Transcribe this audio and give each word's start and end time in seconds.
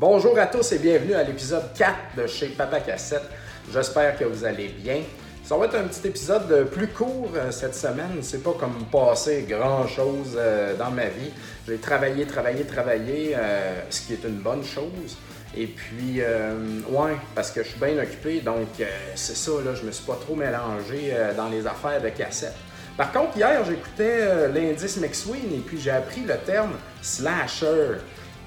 Bonjour 0.00 0.38
à 0.38 0.46
tous 0.46 0.70
et 0.70 0.78
bienvenue 0.78 1.14
à 1.14 1.24
l'épisode 1.24 1.72
4 1.76 1.92
de 2.18 2.28
chez 2.28 2.46
Papa 2.50 2.78
Cassette. 2.78 3.28
J'espère 3.72 4.16
que 4.16 4.22
vous 4.22 4.44
allez 4.44 4.68
bien. 4.68 5.00
Ça 5.42 5.56
va 5.56 5.66
être 5.66 5.74
un 5.74 5.88
petit 5.88 6.06
épisode 6.06 6.68
plus 6.70 6.86
court 6.86 7.32
euh, 7.34 7.50
cette 7.50 7.74
semaine. 7.74 8.18
C'est 8.22 8.44
pas 8.44 8.52
comme 8.52 8.84
passer 8.92 9.44
grand 9.48 9.88
chose 9.88 10.36
euh, 10.36 10.76
dans 10.76 10.92
ma 10.92 11.06
vie. 11.06 11.32
J'ai 11.66 11.78
travaillé, 11.78 12.26
travaillé, 12.26 12.62
travaillé, 12.62 13.34
euh, 13.36 13.80
ce 13.90 14.02
qui 14.02 14.12
est 14.12 14.22
une 14.22 14.38
bonne 14.38 14.62
chose. 14.62 15.16
Et 15.56 15.66
puis, 15.66 16.20
ouais, 16.20 17.16
parce 17.34 17.50
que 17.50 17.64
je 17.64 17.70
suis 17.70 17.80
bien 17.80 17.98
occupé, 18.00 18.40
donc 18.40 18.68
c'est 19.16 19.34
ça, 19.34 19.52
là, 19.64 19.74
je 19.74 19.82
me 19.82 19.90
suis 19.90 20.04
pas 20.04 20.18
trop 20.20 20.36
mélangé 20.36 21.12
dans 21.36 21.48
les 21.48 21.66
affaires 21.66 22.00
de 22.02 22.10
cassette. 22.10 22.54
Par 22.98 23.10
contre, 23.10 23.36
hier, 23.38 23.64
j'écoutais 23.64 24.48
l'indice 24.50 24.98
McSween 24.98 25.52
et 25.54 25.62
puis 25.66 25.80
j'ai 25.80 25.90
appris 25.90 26.20
le 26.20 26.36
terme 26.36 26.74
slasher. 27.00 27.96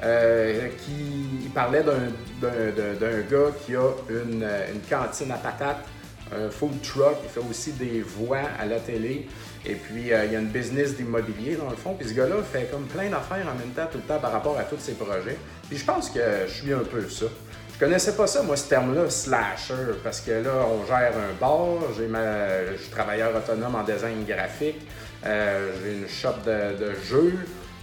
Qui 0.02 1.50
parlait 1.54 1.84
d'un 1.84 3.22
gars 3.30 3.52
qui 3.66 3.76
a 3.76 3.90
une, 4.10 4.44
une 4.74 4.82
cantine 4.90 5.32
à 5.32 5.38
patates 5.38 5.86
un 6.34 6.50
food 6.50 6.82
truck, 6.82 7.18
il 7.24 7.30
fait 7.30 7.48
aussi 7.50 7.74
des 7.74 8.02
voix 8.02 8.42
à 8.60 8.66
la 8.66 8.80
télé. 8.80 9.28
Et 9.66 9.76
puis, 9.76 10.12
euh, 10.12 10.26
il 10.26 10.34
y 10.34 10.36
a 10.36 10.40
une 10.40 10.48
business 10.48 10.96
d'immobilier 10.96 11.56
dans 11.56 11.70
le 11.70 11.76
fond. 11.76 11.94
Puis 11.94 12.10
ce 12.10 12.14
gars-là 12.14 12.36
fait 12.42 12.70
comme 12.72 12.86
plein 12.86 13.10
d'affaires 13.10 13.46
en 13.48 13.58
même 13.58 13.72
temps, 13.76 13.88
tout 13.92 13.98
le 13.98 14.04
temps 14.04 14.20
par 14.20 14.32
rapport 14.32 14.58
à 14.58 14.64
tous 14.64 14.80
ses 14.80 14.94
projets. 14.94 15.38
Puis 15.68 15.78
je 15.78 15.86
pense 15.86 16.10
que 16.10 16.20
je 16.48 16.54
suis 16.54 16.74
un 16.74 16.80
peu 16.80 17.08
ça. 17.10 17.26
Je 17.74 17.86
connaissais 17.86 18.16
pas 18.16 18.28
ça, 18.28 18.44
moi, 18.44 18.56
ce 18.56 18.70
terme-là, 18.70 19.10
slasher, 19.10 19.98
parce 20.04 20.22
que 20.22 20.32
là, 20.32 20.52
on 20.68 20.86
gère 20.86 21.14
un 21.18 21.34
bar, 21.40 21.80
j'ai 21.98 22.06
ma... 22.06 22.74
je 22.74 22.82
suis 22.82 22.92
travailleur 22.92 23.36
autonome 23.36 23.76
en 23.76 23.84
design 23.84 24.24
graphique, 24.24 24.88
euh, 25.26 25.72
j'ai 25.84 25.94
une 25.94 26.08
shop 26.08 26.44
de, 26.46 26.94
jeux, 27.04 27.34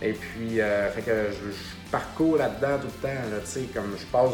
et 0.00 0.12
puis, 0.12 0.60
euh, 0.60 0.90
fait 0.90 1.02
que 1.02 1.26
je, 1.32 1.90
parcours 1.90 2.36
là-dedans 2.36 2.78
tout 2.80 2.88
le 3.02 3.08
temps, 3.08 3.14
tu 3.44 3.50
sais, 3.50 3.60
comme 3.74 3.96
je 3.98 4.04
passe 4.06 4.30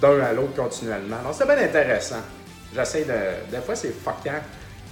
d'un 0.00 0.20
à 0.20 0.32
l'autre 0.32 0.54
continuellement. 0.54 1.16
Donc, 1.24 1.34
c'est 1.34 1.46
bien 1.46 1.58
intéressant. 1.58 2.22
J'essaie 2.74 3.04
de. 3.04 3.50
Des 3.50 3.62
fois, 3.62 3.74
c'est 3.74 3.92
fuckant, 3.92 4.40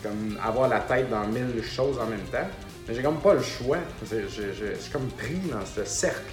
comme 0.03 0.39
avoir 0.45 0.69
la 0.69 0.81
tête 0.81 1.09
dans 1.09 1.27
mille 1.27 1.62
choses 1.62 1.98
en 1.98 2.06
même 2.06 2.25
temps. 2.33 2.48
Mais 2.87 2.95
j'ai 2.95 3.03
comme 3.03 3.20
pas 3.20 3.34
le 3.34 3.43
choix. 3.43 3.78
Je, 4.11 4.75
suis 4.81 4.91
comme 4.93 5.09
pris 5.09 5.41
dans 5.53 5.65
ce 5.65 5.84
cercle. 5.84 6.33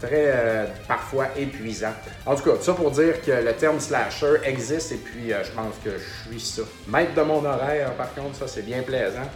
Très, 0.00 0.26
euh, 0.26 0.66
parfois, 0.86 1.26
épuisant. 1.36 1.92
En 2.24 2.36
tout 2.36 2.44
cas, 2.44 2.56
ça 2.60 2.72
pour 2.72 2.92
dire 2.92 3.20
que 3.20 3.32
le 3.32 3.52
terme 3.54 3.80
slasher 3.80 4.36
existe 4.44 4.92
et 4.92 4.96
puis 4.96 5.32
euh, 5.32 5.42
je 5.42 5.50
pense 5.50 5.74
que 5.84 5.90
je 5.90 6.30
suis 6.30 6.40
ça. 6.40 6.62
Maître 6.86 7.14
de 7.14 7.22
mon 7.22 7.44
horaire, 7.44 7.92
par 7.94 8.14
contre, 8.14 8.36
ça, 8.36 8.46
c'est 8.46 8.62
bien 8.62 8.82
plaisant. 8.82 9.28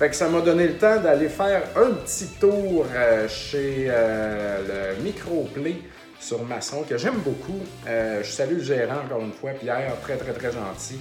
Fait 0.00 0.08
que 0.08 0.16
ça 0.16 0.30
m'a 0.30 0.40
donné 0.40 0.66
le 0.66 0.78
temps 0.78 0.98
d'aller 0.98 1.28
faire 1.28 1.62
un 1.76 1.90
petit 1.90 2.26
tour 2.40 2.86
euh, 2.96 3.28
chez 3.28 3.86
le 3.86 5.02
Microplay 5.04 5.76
sur 6.18 6.42
Masson, 6.42 6.84
que 6.88 6.96
j'aime 6.96 7.18
beaucoup. 7.18 7.60
Euh, 7.86 8.22
je 8.22 8.30
salue 8.30 8.54
le 8.54 8.62
gérant 8.62 9.02
encore 9.04 9.20
une 9.20 9.34
fois, 9.34 9.50
Pierre, 9.50 9.92
très 10.00 10.16
très 10.16 10.32
très 10.32 10.52
gentil. 10.52 10.98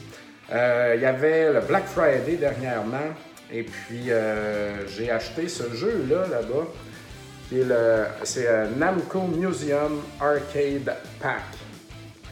Euh, 0.52 0.96
il 0.98 1.02
y 1.02 1.06
avait 1.06 1.54
le 1.54 1.62
Black 1.62 1.86
Friday 1.86 2.36
dernièrement, 2.36 3.14
et 3.50 3.64
puis 3.64 4.12
euh, 4.12 4.86
j'ai 4.90 5.10
acheté 5.10 5.48
ce 5.48 5.74
jeu-là 5.74 6.26
là-bas, 6.30 6.68
c'est 8.24 8.48
Namco 8.78 9.22
Museum 9.22 10.02
Arcade 10.20 10.94
Pack. 11.22 11.44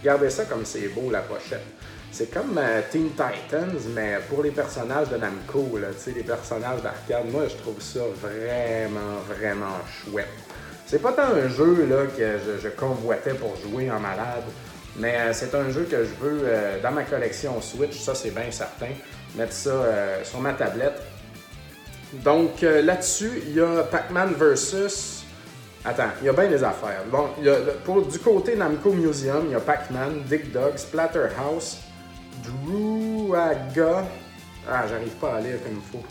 Regardez 0.02 0.30
ça 0.30 0.44
comme 0.44 0.66
c'est 0.66 0.90
beau 0.90 1.10
la 1.10 1.22
pochette. 1.22 1.77
C'est 2.18 2.34
comme 2.34 2.60
Teen 2.90 3.12
Titans, 3.12 3.80
mais 3.94 4.18
pour 4.28 4.42
les 4.42 4.50
personnages 4.50 5.08
de 5.10 5.18
Namco, 5.18 5.78
les 6.08 6.24
personnages 6.24 6.82
d'arcade. 6.82 7.32
Moi, 7.32 7.44
je 7.48 7.56
trouve 7.58 7.80
ça 7.80 8.00
vraiment, 8.20 9.20
vraiment 9.30 9.78
chouette. 9.86 10.26
C'est 10.88 11.00
pas 11.00 11.12
tant 11.12 11.36
un 11.36 11.48
jeu 11.48 11.86
là, 11.88 12.08
que 12.08 12.40
je, 12.60 12.70
convoitais 12.70 13.36
pour 13.36 13.56
jouer 13.58 13.92
en 13.92 14.00
malade, 14.00 14.46
mais 14.98 15.16
euh, 15.16 15.32
c'est 15.32 15.54
un 15.54 15.70
jeu 15.70 15.84
que 15.84 16.06
je 16.06 16.14
veux 16.20 16.40
euh, 16.44 16.82
dans 16.82 16.90
ma 16.90 17.04
collection 17.04 17.62
Switch, 17.62 18.00
ça 18.00 18.16
c'est 18.16 18.32
bien 18.32 18.50
certain, 18.50 18.96
mettre 19.36 19.54
ça 19.54 19.70
euh, 19.70 20.24
sur 20.24 20.40
ma 20.40 20.54
tablette. 20.54 21.00
Donc 22.14 22.62
là-dessus, 22.62 23.44
il 23.46 23.58
y 23.58 23.62
a 23.62 23.84
Pac-Man 23.84 24.34
versus. 24.36 25.24
Attends, 25.86 26.10
il 26.22 26.26
y 26.26 26.30
a 26.30 26.34
bien 26.34 26.48
des 26.48 26.64
affaires. 26.64 27.04
Bon, 27.12 27.30
pour, 27.86 28.08
du 28.08 28.18
côté 28.18 28.56
Namco 28.56 28.92
Museum, 28.92 29.44
il 29.46 29.52
y 29.52 29.56
a 29.56 29.60
Pac-Man, 29.60 30.24
Dick 30.28 30.52
Dog, 30.52 30.78
Splatterhouse, 30.78 31.78
Druaga. 32.44 34.06
Ah, 34.70 34.86
j'arrive 34.88 35.16
pas 35.22 35.36
à 35.36 35.42
lire 35.42 35.62
comme 35.64 35.76
il 35.76 35.82
faut. 35.92 36.04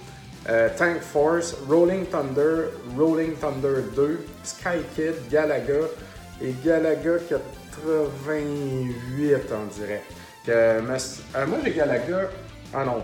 Euh, 0.48 0.69
Tank 0.76 1.00
Force, 1.00 1.56
Rolling 1.69 2.06
Thunder, 2.06 2.69
Rolling 2.97 3.34
Thunder 3.34 3.82
2, 3.94 4.25
Sky 4.44 4.78
Kid, 4.94 5.15
Galaga 5.31 5.88
et 6.41 6.54
Galaga 6.65 7.19
88, 7.28 9.53
on 9.53 9.66
dirait. 9.75 10.03
Euh, 10.48 10.81
moi, 10.82 10.97
j'ai 11.65 11.72
Galaga. 11.72 12.31
Ah 12.72 12.84
non. 12.84 13.03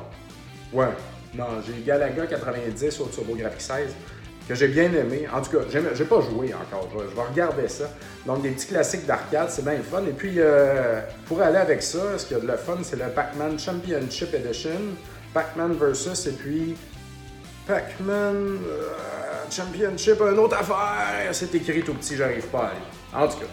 Ouais. 0.72 0.90
Non, 1.34 1.60
j'ai 1.66 1.82
Galaga 1.82 2.26
90 2.26 3.00
au 3.00 3.06
TurboGrafx 3.06 3.58
16 3.58 3.94
j'ai 4.54 4.68
bien 4.68 4.92
aimé. 4.92 5.26
En 5.32 5.40
tout 5.40 5.50
cas, 5.50 5.64
j'ai 5.70 6.04
pas 6.04 6.20
joué 6.20 6.52
encore. 6.54 6.88
Je 6.92 7.14
vais 7.14 7.22
regarder 7.22 7.68
ça. 7.68 7.84
Donc, 8.26 8.42
des 8.42 8.50
petits 8.50 8.66
classiques 8.66 9.06
d'arcade, 9.06 9.48
c'est 9.50 9.64
bien 9.64 9.74
le 9.74 9.82
fun. 9.82 10.02
Et 10.08 10.12
puis, 10.12 10.34
euh, 10.38 11.00
pour 11.26 11.40
aller 11.40 11.58
avec 11.58 11.82
ça, 11.82 12.18
ce 12.18 12.26
qu'il 12.26 12.36
y 12.36 12.40
a 12.40 12.42
de 12.42 12.48
le 12.48 12.56
fun, 12.56 12.78
c'est 12.82 12.96
le 12.96 13.08
Pac-Man 13.08 13.58
Championship 13.58 14.34
Edition, 14.34 14.80
Pac-Man 15.34 15.74
Versus, 15.74 16.26
et 16.26 16.32
puis 16.32 16.76
Pac-Man 17.66 18.58
euh, 18.66 18.88
Championship, 19.50 20.20
une 20.20 20.38
autre 20.38 20.56
affaire. 20.56 21.28
C'est 21.32 21.54
écrit 21.54 21.82
tout 21.82 21.94
petit, 21.94 22.16
j'arrive 22.16 22.46
pas 22.46 22.58
à 22.58 22.66
aller. 22.66 23.24
En 23.24 23.28
tout 23.28 23.38
cas. 23.38 23.46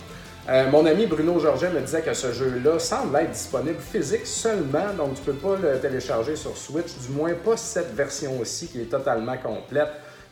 Euh, 0.49 0.67
mon 0.71 0.83
ami 0.87 1.05
Bruno 1.05 1.37
Georget 1.39 1.69
me 1.69 1.79
disait 1.81 2.01
que 2.01 2.13
ce 2.13 2.33
jeu-là 2.33 2.79
semble 2.79 3.16
être 3.17 3.31
disponible 3.31 3.79
physique 3.79 4.25
seulement, 4.25 4.93
donc 4.97 5.13
tu 5.13 5.21
peux 5.21 5.33
pas 5.33 5.55
le 5.57 5.79
télécharger 5.79 6.35
sur 6.35 6.57
Switch, 6.57 6.87
du 7.07 7.13
moins 7.13 7.33
pas 7.33 7.55
cette 7.55 7.93
version 7.93 8.39
aussi 8.39 8.67
qui 8.67 8.81
est 8.81 8.89
totalement 8.89 9.37
complète. 9.37 9.89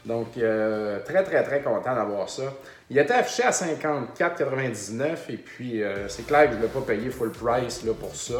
Donc 0.07 0.37
euh, 0.37 0.99
très 1.03 1.23
très 1.23 1.43
très 1.43 1.61
content 1.61 1.93
d'avoir 1.93 2.29
ça. 2.29 2.53
Il 2.89 2.97
était 2.97 3.13
affiché 3.13 3.43
à 3.43 3.51
54,99 3.51 5.03
et 5.29 5.37
puis 5.37 5.81
c'est 6.07 6.25
clair 6.25 6.45
que 6.45 6.53
je 6.53 6.57
ne 6.57 6.61
l'ai 6.63 6.69
pas 6.69 6.79
payé 6.79 7.09
full 7.09 7.31
price 7.31 7.83
là, 7.83 7.91
pour 7.93 8.15
ça. 8.15 8.39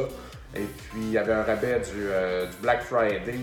Et 0.56 0.61
puis 0.61 1.01
il 1.01 1.11
y 1.11 1.17
avait 1.17 1.33
un 1.33 1.44
rabais 1.44 1.81
du, 1.81 2.03
du 2.50 2.57
Black 2.61 2.81
Friday 2.83 3.39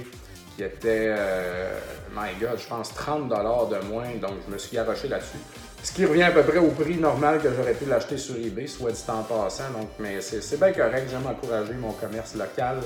qui 0.56 0.62
était, 0.62 1.14
euh, 1.16 1.78
my 2.14 2.30
God, 2.40 2.58
je 2.58 2.68
pense 2.68 2.94
30 2.94 3.28
de 3.28 3.86
moins, 3.86 4.14
donc 4.20 4.34
je 4.46 4.52
me 4.52 4.58
suis 4.58 4.76
garoché 4.76 5.08
là-dessus. 5.08 5.38
Ce 5.82 5.92
qui 5.92 6.06
revient 6.06 6.22
à 6.22 6.30
peu 6.30 6.42
près 6.42 6.58
au 6.58 6.70
prix 6.70 6.96
normal 6.96 7.40
que 7.42 7.48
j'aurais 7.54 7.74
pu 7.74 7.84
l'acheter 7.84 8.16
sur 8.16 8.36
eBay, 8.36 8.66
soit 8.66 8.92
dit 8.92 9.04
en 9.08 9.22
passant. 9.22 9.70
Donc, 9.78 9.90
mais 9.98 10.20
c'est 10.20 10.58
bien 10.58 10.72
correct, 10.72 11.08
j'aime 11.10 11.26
encourager 11.26 11.74
mon 11.74 11.92
commerce 11.92 12.34
local. 12.34 12.78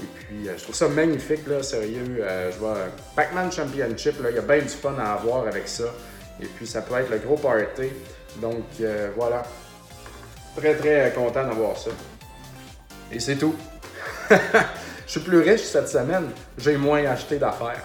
Et 0.00 0.06
puis, 0.18 0.48
euh, 0.48 0.54
je 0.56 0.62
trouve 0.62 0.74
ça 0.74 0.88
magnifique, 0.88 1.46
là, 1.46 1.62
sérieux. 1.62 2.18
Euh, 2.20 2.50
je 2.52 2.58
vois 2.58 2.76
Pac-Man 3.14 3.50
Championship, 3.52 4.14
il 4.28 4.34
y 4.34 4.38
a 4.38 4.42
bien 4.42 4.58
du 4.58 4.68
fun 4.68 4.94
à 4.98 5.12
avoir 5.14 5.46
avec 5.46 5.68
ça. 5.68 5.84
Et 6.40 6.46
puis, 6.46 6.66
ça 6.66 6.82
peut 6.82 6.96
être 6.96 7.10
le 7.10 7.18
gros 7.18 7.36
party. 7.36 7.90
Donc, 8.36 8.64
voilà. 9.16 9.44
Très, 10.56 10.74
très 10.74 11.12
content 11.14 11.44
d'avoir 11.44 11.76
ça. 11.76 11.90
Et 13.12 13.20
c'est 13.20 13.36
tout. 13.36 13.54
Je 15.06 15.10
suis 15.10 15.20
plus 15.20 15.40
riche 15.40 15.62
cette 15.62 15.88
semaine, 15.88 16.30
j'ai 16.56 16.76
moins 16.76 17.04
acheté 17.04 17.36
d'affaires. 17.36 17.82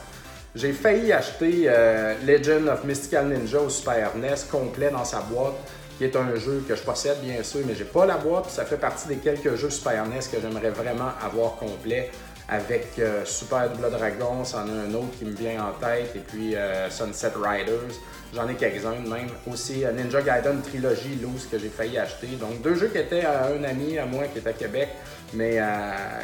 J'ai 0.56 0.72
failli 0.72 1.12
acheter 1.12 1.66
euh, 1.68 2.16
Legend 2.25 2.69
of 2.69 2.84
Mystical 2.84 3.28
Ninja 3.28 3.59
au 3.59 3.69
Super 3.69 4.16
NES 4.16 4.36
complet 4.50 4.90
dans 4.90 5.06
sa 5.06 5.19
boîte, 5.19 5.56
qui 6.00 6.06
est 6.06 6.16
un 6.16 6.34
jeu 6.36 6.64
que 6.66 6.78
je 6.78 6.82
possède 6.82 7.20
bien 7.22 7.44
sûr, 7.44 7.60
mais 7.68 7.76
j'ai 7.76 7.84
pas 7.84 8.06
la 8.06 8.16
boîte. 8.16 8.50
Ça 8.50 8.64
fait 8.64 8.78
partie 8.78 9.10
des 9.10 9.18
quelques 9.18 9.56
jeux 9.56 9.70
Super 9.70 10.08
NES 10.08 10.20
que 10.32 10.40
j'aimerais 10.42 10.70
vraiment 10.70 11.12
avoir 11.22 11.58
complet 11.58 12.10
avec 12.48 12.88
euh, 13.00 13.26
Super 13.26 13.70
Double 13.70 13.92
Dragon, 13.92 14.46
c'en 14.46 14.60
a 14.60 14.72
un 14.72 14.94
autre 14.94 15.12
qui 15.20 15.26
me 15.26 15.36
vient 15.36 15.66
en 15.66 15.74
tête, 15.74 16.16
et 16.16 16.20
puis 16.20 16.56
euh, 16.56 16.90
Sunset 16.90 17.34
Riders. 17.36 18.00
J'en 18.34 18.48
ai 18.48 18.56
quelques-uns 18.56 19.02
même. 19.10 19.28
Aussi 19.52 19.84
Ninja 19.94 20.22
Gaiden 20.22 20.62
Trilogy 20.62 21.19
Loose 21.22 21.48
que 21.51 21.60
j'ai 21.60 21.68
failli 21.68 21.98
acheter. 21.98 22.28
Donc 22.40 22.62
deux 22.62 22.75
jeux 22.75 22.88
qui 22.88 23.00
étaient 23.00 23.25
à 23.25 23.48
un 23.48 23.63
ami 23.66 23.98
à 23.98 24.06
moi 24.06 24.24
qui 24.28 24.40
est 24.40 24.48
à 24.48 24.54
Québec, 24.54 24.88
mais 25.34 25.60
euh, 25.60 25.66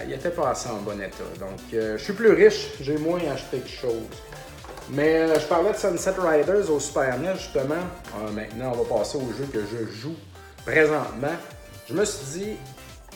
il 0.08 0.14
était 0.14 0.30
pas 0.30 0.52
assez 0.52 0.70
en 0.70 0.78
bon 0.78 1.02
état. 1.02 1.18
Donc 1.38 1.60
je 1.74 1.98
suis 1.98 2.14
plus 2.14 2.32
riche, 2.32 2.70
j'ai 2.80 2.98
moins 2.98 3.20
acheté 3.34 3.58
de 3.58 3.68
choses. 3.68 4.08
Mais 4.90 5.28
je 5.40 5.46
parlais 5.48 5.72
de 5.72 5.78
Sunset 5.78 6.14
Riders 6.18 6.72
au 6.72 6.80
Super 6.80 7.18
NES 7.18 7.36
justement. 7.36 7.76
maintenant 8.34 8.74
on 8.74 8.84
va 8.84 8.98
passer 8.98 9.18
au 9.18 9.32
jeu 9.38 9.48
que 9.52 9.60
je 9.62 10.00
joue 10.00 10.16
présentement. 10.66 11.36
Je 11.88 11.94
me 11.94 12.06
suis 12.06 12.40
dit, 12.40 12.58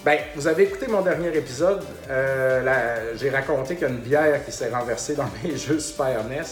ben, 0.06 0.18
vous 0.36 0.48
avez 0.48 0.64
écouté 0.64 0.88
mon 0.88 1.02
dernier 1.02 1.36
épisode. 1.36 1.84
Euh, 2.10 3.14
j'ai 3.18 3.30
raconté 3.30 3.76
qu'il 3.76 3.84
y 3.84 3.86
a 3.86 3.94
une 3.94 4.00
bière 4.00 4.46
qui 4.46 4.52
s'est 4.52 4.70
renversée 4.70 5.16
dans 5.16 5.30
mes 5.44 5.58
jeux 5.58 5.80
Super 5.80 6.24
NES 6.24 6.44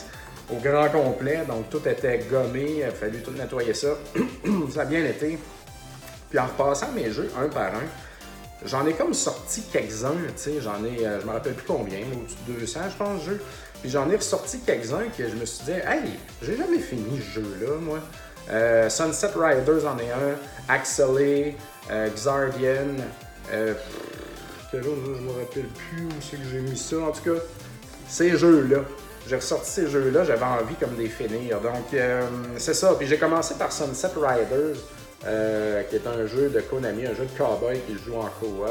au 0.51 0.57
grand 0.57 0.89
complet. 0.89 1.43
Donc, 1.47 1.69
tout 1.69 1.87
était 1.87 2.19
gommé. 2.29 2.77
Il 2.79 2.83
a 2.83 2.91
fallu 2.91 3.21
tout 3.21 3.31
nettoyer 3.31 3.73
ça. 3.73 3.89
ça 4.73 4.81
a 4.81 4.85
bien 4.85 5.05
été. 5.05 5.39
Puis, 6.29 6.39
en 6.39 6.45
repassant 6.45 6.91
mes 6.91 7.09
jeux 7.09 7.31
un 7.39 7.47
par 7.47 7.67
un, 7.67 8.65
j'en 8.65 8.85
ai 8.85 8.93
comme 8.93 9.13
sorti 9.13 9.61
quelques-uns. 9.71 10.15
Tu 10.27 10.31
sais, 10.35 10.53
j'en 10.61 10.83
ai, 10.83 11.05
euh, 11.05 11.21
je 11.21 11.25
me 11.25 11.31
rappelle 11.31 11.53
plus 11.53 11.67
combien, 11.67 11.99
au-dessus 11.99 12.35
de 12.49 12.53
200, 12.59 12.79
je 12.91 12.97
pense, 12.97 13.23
jeux. 13.23 13.41
Puis, 13.81 13.89
j'en 13.91 14.09
ai 14.09 14.15
ressorti 14.15 14.59
quelques-uns 14.59 15.09
que 15.17 15.27
je 15.27 15.35
me 15.35 15.45
suis 15.45 15.65
dit, 15.65 15.71
hey, 15.71 16.17
j'ai 16.41 16.57
jamais 16.57 16.79
fini 16.79 17.19
ce 17.19 17.39
jeu-là, 17.39 17.75
moi. 17.79 17.99
Euh, 18.49 18.89
Sunset 18.89 19.31
Riders 19.35 19.85
en 19.85 19.97
est 19.97 20.11
un, 20.11 20.35
Axelé, 20.69 21.55
euh, 21.91 22.09
Xardian, 22.09 22.95
euh, 23.51 23.73
je 24.73 24.77
me 24.79 25.31
rappelle 25.31 25.63
plus 25.63 26.05
où 26.05 26.09
c'est 26.21 26.37
que 26.37 26.43
j'ai 26.51 26.59
mis 26.59 26.77
ça. 26.77 26.97
En 26.97 27.11
tout 27.11 27.23
cas, 27.23 27.41
ces 28.07 28.37
jeux-là. 28.37 28.79
J'ai 29.27 29.35
ressorti 29.35 29.69
ces 29.69 29.87
jeux-là, 29.87 30.23
j'avais 30.23 30.45
envie 30.45 30.75
comme 30.75 30.95
de 30.95 31.01
les 31.01 31.09
finir. 31.09 31.59
Donc, 31.59 31.93
euh, 31.93 32.21
c'est 32.57 32.73
ça. 32.73 32.95
Puis 32.97 33.07
j'ai 33.07 33.17
commencé 33.17 33.55
par 33.55 33.71
Sunset 33.73 34.11
Riders, 34.15 34.77
qui 35.89 35.95
est 35.95 36.07
un 36.07 36.25
jeu 36.25 36.49
de 36.49 36.61
Konami, 36.61 37.05
un 37.05 37.13
jeu 37.13 37.25
de 37.25 37.37
cowboy 37.37 37.79
qui 37.85 37.97
joue 38.05 38.15
en 38.15 38.29
coop. 38.39 38.65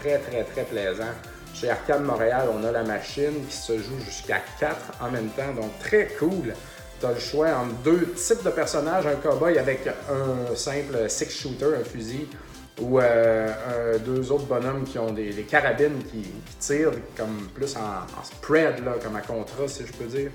Très, 0.00 0.18
très, 0.18 0.44
très 0.44 0.64
plaisant. 0.64 1.12
Chez 1.58 1.70
Arcade 1.70 2.04
Montréal, 2.04 2.48
on 2.52 2.62
a 2.64 2.70
la 2.70 2.82
machine 2.82 3.46
qui 3.48 3.56
se 3.56 3.78
joue 3.78 3.98
jusqu'à 4.04 4.42
4 4.60 4.76
en 5.00 5.10
même 5.10 5.28
temps. 5.28 5.54
Donc, 5.54 5.78
très 5.78 6.08
cool. 6.18 6.52
Tu 7.00 7.06
as 7.06 7.12
le 7.12 7.18
choix 7.18 7.48
entre 7.56 7.74
deux 7.76 8.12
types 8.12 8.44
de 8.44 8.50
personnages, 8.50 9.06
un 9.06 9.14
cowboy 9.14 9.58
avec 9.58 9.86
un 9.86 10.54
simple 10.54 11.08
six-shooter, 11.08 11.76
un 11.80 11.84
fusil, 11.84 12.28
ou 12.82 13.00
euh, 13.00 13.98
deux 14.04 14.30
autres 14.32 14.44
bonhommes 14.44 14.84
qui 14.84 14.98
ont 14.98 15.12
des, 15.12 15.32
carabines 15.48 16.02
qui, 16.10 16.26
tirent 16.60 16.92
comme 17.16 17.48
plus 17.54 17.74
en, 17.74 18.22
spread, 18.22 18.82
comme 19.02 19.16
à 19.16 19.22
contrat, 19.22 19.66
si 19.66 19.86
je 19.86 19.92
peux 19.94 20.04
dire. 20.04 20.30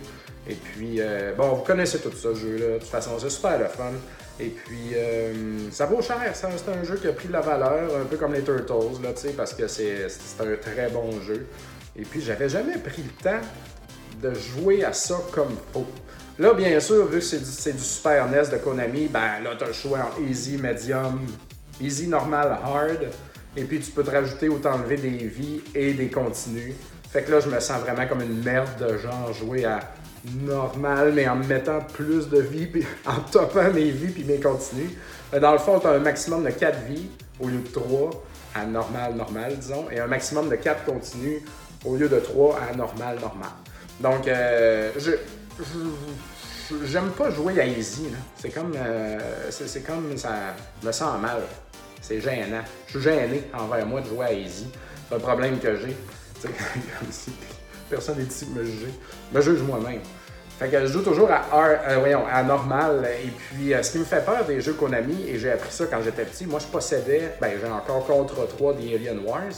Et 0.50 0.56
puis, 0.56 0.96
euh, 1.00 1.34
bon, 1.38 1.50
vous 1.50 1.64
connaissez 1.64 2.00
tout 2.00 2.12
ce 2.12 2.34
jeu-là. 2.34 2.74
De 2.74 2.80
toute 2.80 2.88
façon, 2.88 3.12
c'est 3.20 3.30
super 3.30 3.60
le 3.60 3.66
fun. 3.66 3.92
Et 4.40 4.50
puis, 4.50 4.94
euh, 4.96 5.70
ça 5.72 5.86
vaut 5.86 6.02
cher. 6.02 6.20
C'est 6.34 6.48
un 6.48 6.84
jeu 6.84 6.96
qui 6.96 7.08
a 7.08 7.14
pris 7.14 7.28
de 7.28 7.34
la 7.34 7.42
valeur, 7.42 7.96
un 8.02 8.06
peu 8.06 8.18
comme 8.18 8.34
les 8.34 8.42
Turtles, 8.42 9.02
là, 9.04 9.10
parce 9.38 9.54
que 9.54 9.68
c'est 9.68 10.08
un 10.40 10.56
très 10.56 10.90
bon 10.90 11.22
jeu. 11.22 11.48
Et 11.96 12.04
puis, 12.04 12.22
j'avais 12.22 12.50
jamais 12.50 12.78
pris 12.78 13.04
le 13.04 13.24
temps 13.24 13.42
de 14.22 14.34
jouer 14.34 14.84
à 14.84 14.94
ça 14.94 15.20
comme 15.32 15.56
faut. 15.74 15.88
Là, 16.40 16.54
bien 16.54 16.80
sûr, 16.80 17.06
vu 17.08 17.20
que 17.20 17.26
c'est 17.26 17.40
du, 17.40 17.78
du, 17.78 17.84
Super 17.84 18.28
NES 18.28 18.50
de 18.52 18.58
Konami, 18.58 19.08
ben 19.08 19.42
là, 19.44 19.52
t'as 19.60 19.68
le 19.68 19.74
choix 19.74 20.00
en 20.00 20.28
easy, 20.28 20.58
medium, 20.58 21.20
easy, 21.80 22.08
normal, 22.08 22.58
hard. 22.64 23.10
Et 23.56 23.66
puis 23.66 23.80
tu 23.80 23.92
peux 23.92 24.04
te 24.04 24.12
rajouter 24.12 24.48
ou 24.48 24.58
t'enlever 24.58 24.96
des 24.96 25.10
vies 25.10 25.62
et 25.76 25.94
des 25.94 26.08
continues. 26.08 26.74
Fait 27.12 27.24
que 27.24 27.32
là, 27.32 27.42
je 27.42 27.50
me 27.50 27.60
sens 27.60 27.82
vraiment 27.82 28.08
comme 28.08 28.22
une 28.22 28.42
merde 28.42 28.70
de 28.80 28.98
genre 28.98 29.34
jouer 29.34 29.66
à 29.66 29.82
normal, 30.26 31.14
mais 31.14 31.28
en 31.28 31.36
me 31.36 31.46
mettant 31.46 31.80
plus 31.82 32.30
de 32.30 32.40
vie, 32.40 32.68
puis 32.68 32.86
en 33.06 33.20
topant 33.22 33.72
mes 33.72 33.90
vies 33.92 34.12
puis 34.12 34.24
mes 34.24 34.40
continues. 34.40 34.92
Dans 35.40 35.54
le 35.54 35.60
fond, 35.60 35.80
tu 35.80 35.88
as 35.88 35.92
un 35.92 36.00
maximum 36.00 36.44
de 36.44 36.50
4 36.50 36.80
vies 36.88 37.10
au 37.40 37.48
lieu 37.48 37.60
de 37.60 37.68
3 37.68 38.12
à 38.54 38.66
normal, 38.66 39.16
normal, 39.16 39.58
disons, 39.58 39.90
et 39.90 40.00
un 40.00 40.08
maximum 40.08 40.50
de 40.50 40.56
4 40.56 40.84
continues 40.86 41.42
au 41.86 41.96
lieu 41.96 42.10
de 42.10 42.20
3 42.20 42.60
à 42.70 42.76
normal, 42.76 43.18
normal. 43.20 43.50
Donc, 44.00 44.28
euh, 44.28 44.92
je, 44.98 45.12
j'aime 46.86 47.10
pas 47.12 47.30
jouer 47.30 47.60
à 47.60 47.66
easy. 47.66 48.08
C'est 48.36 48.50
comme, 48.50 48.74
euh, 48.76 49.20
c'est, 49.50 49.86
comme 49.86 50.18
ça 50.18 50.56
me 50.84 50.92
sent 50.92 51.04
mal. 51.22 51.42
C'est 52.02 52.20
gênant. 52.20 52.64
Je 52.88 53.00
suis 53.00 53.10
gêné 53.10 53.44
envers 53.54 53.86
moi 53.86 54.02
de 54.02 54.08
jouer 54.08 54.26
à 54.26 54.34
easy. 54.34 54.68
C'est 55.08 55.16
un 55.16 55.20
problème 55.20 55.60
que 55.60 55.76
j'ai. 55.78 55.96
personne 57.92 58.18
n'est 58.18 58.24
ici 58.24 58.46
pour 58.46 58.56
me 58.56 58.64
juger. 58.64 58.88
Je 59.32 59.38
me 59.38 59.42
juge 59.42 59.62
moi-même. 59.62 60.02
Fait 60.58 60.70
que 60.70 60.80
je 60.80 60.88
joue 60.88 61.02
toujours 61.02 61.30
à, 61.32 61.44
euh, 61.54 61.98
voyons, 62.00 62.24
à 62.32 62.44
normal. 62.44 63.08
Et 63.24 63.30
puis, 63.30 63.74
euh, 63.74 63.84
ce 63.84 63.92
qui 63.92 64.00
me 64.00 64.04
fait 64.06 64.24
peur 64.24 64.46
des 64.46 64.62
jeux 64.62 64.74
Konami, 64.74 65.28
et 65.28 65.38
j'ai 65.38 65.52
appris 65.52 65.72
ça 65.72 65.86
quand 65.86 66.02
j'étais 66.02 66.24
petit, 66.24 66.46
moi 66.46 66.60
je 66.60 66.68
possédais, 66.68 67.34
ben 67.42 67.52
j'ai 67.60 67.68
encore 67.70 68.06
contre 68.06 68.48
3 68.48 68.74
des 68.76 68.96
Alien 68.96 69.20
Wars. 69.26 69.54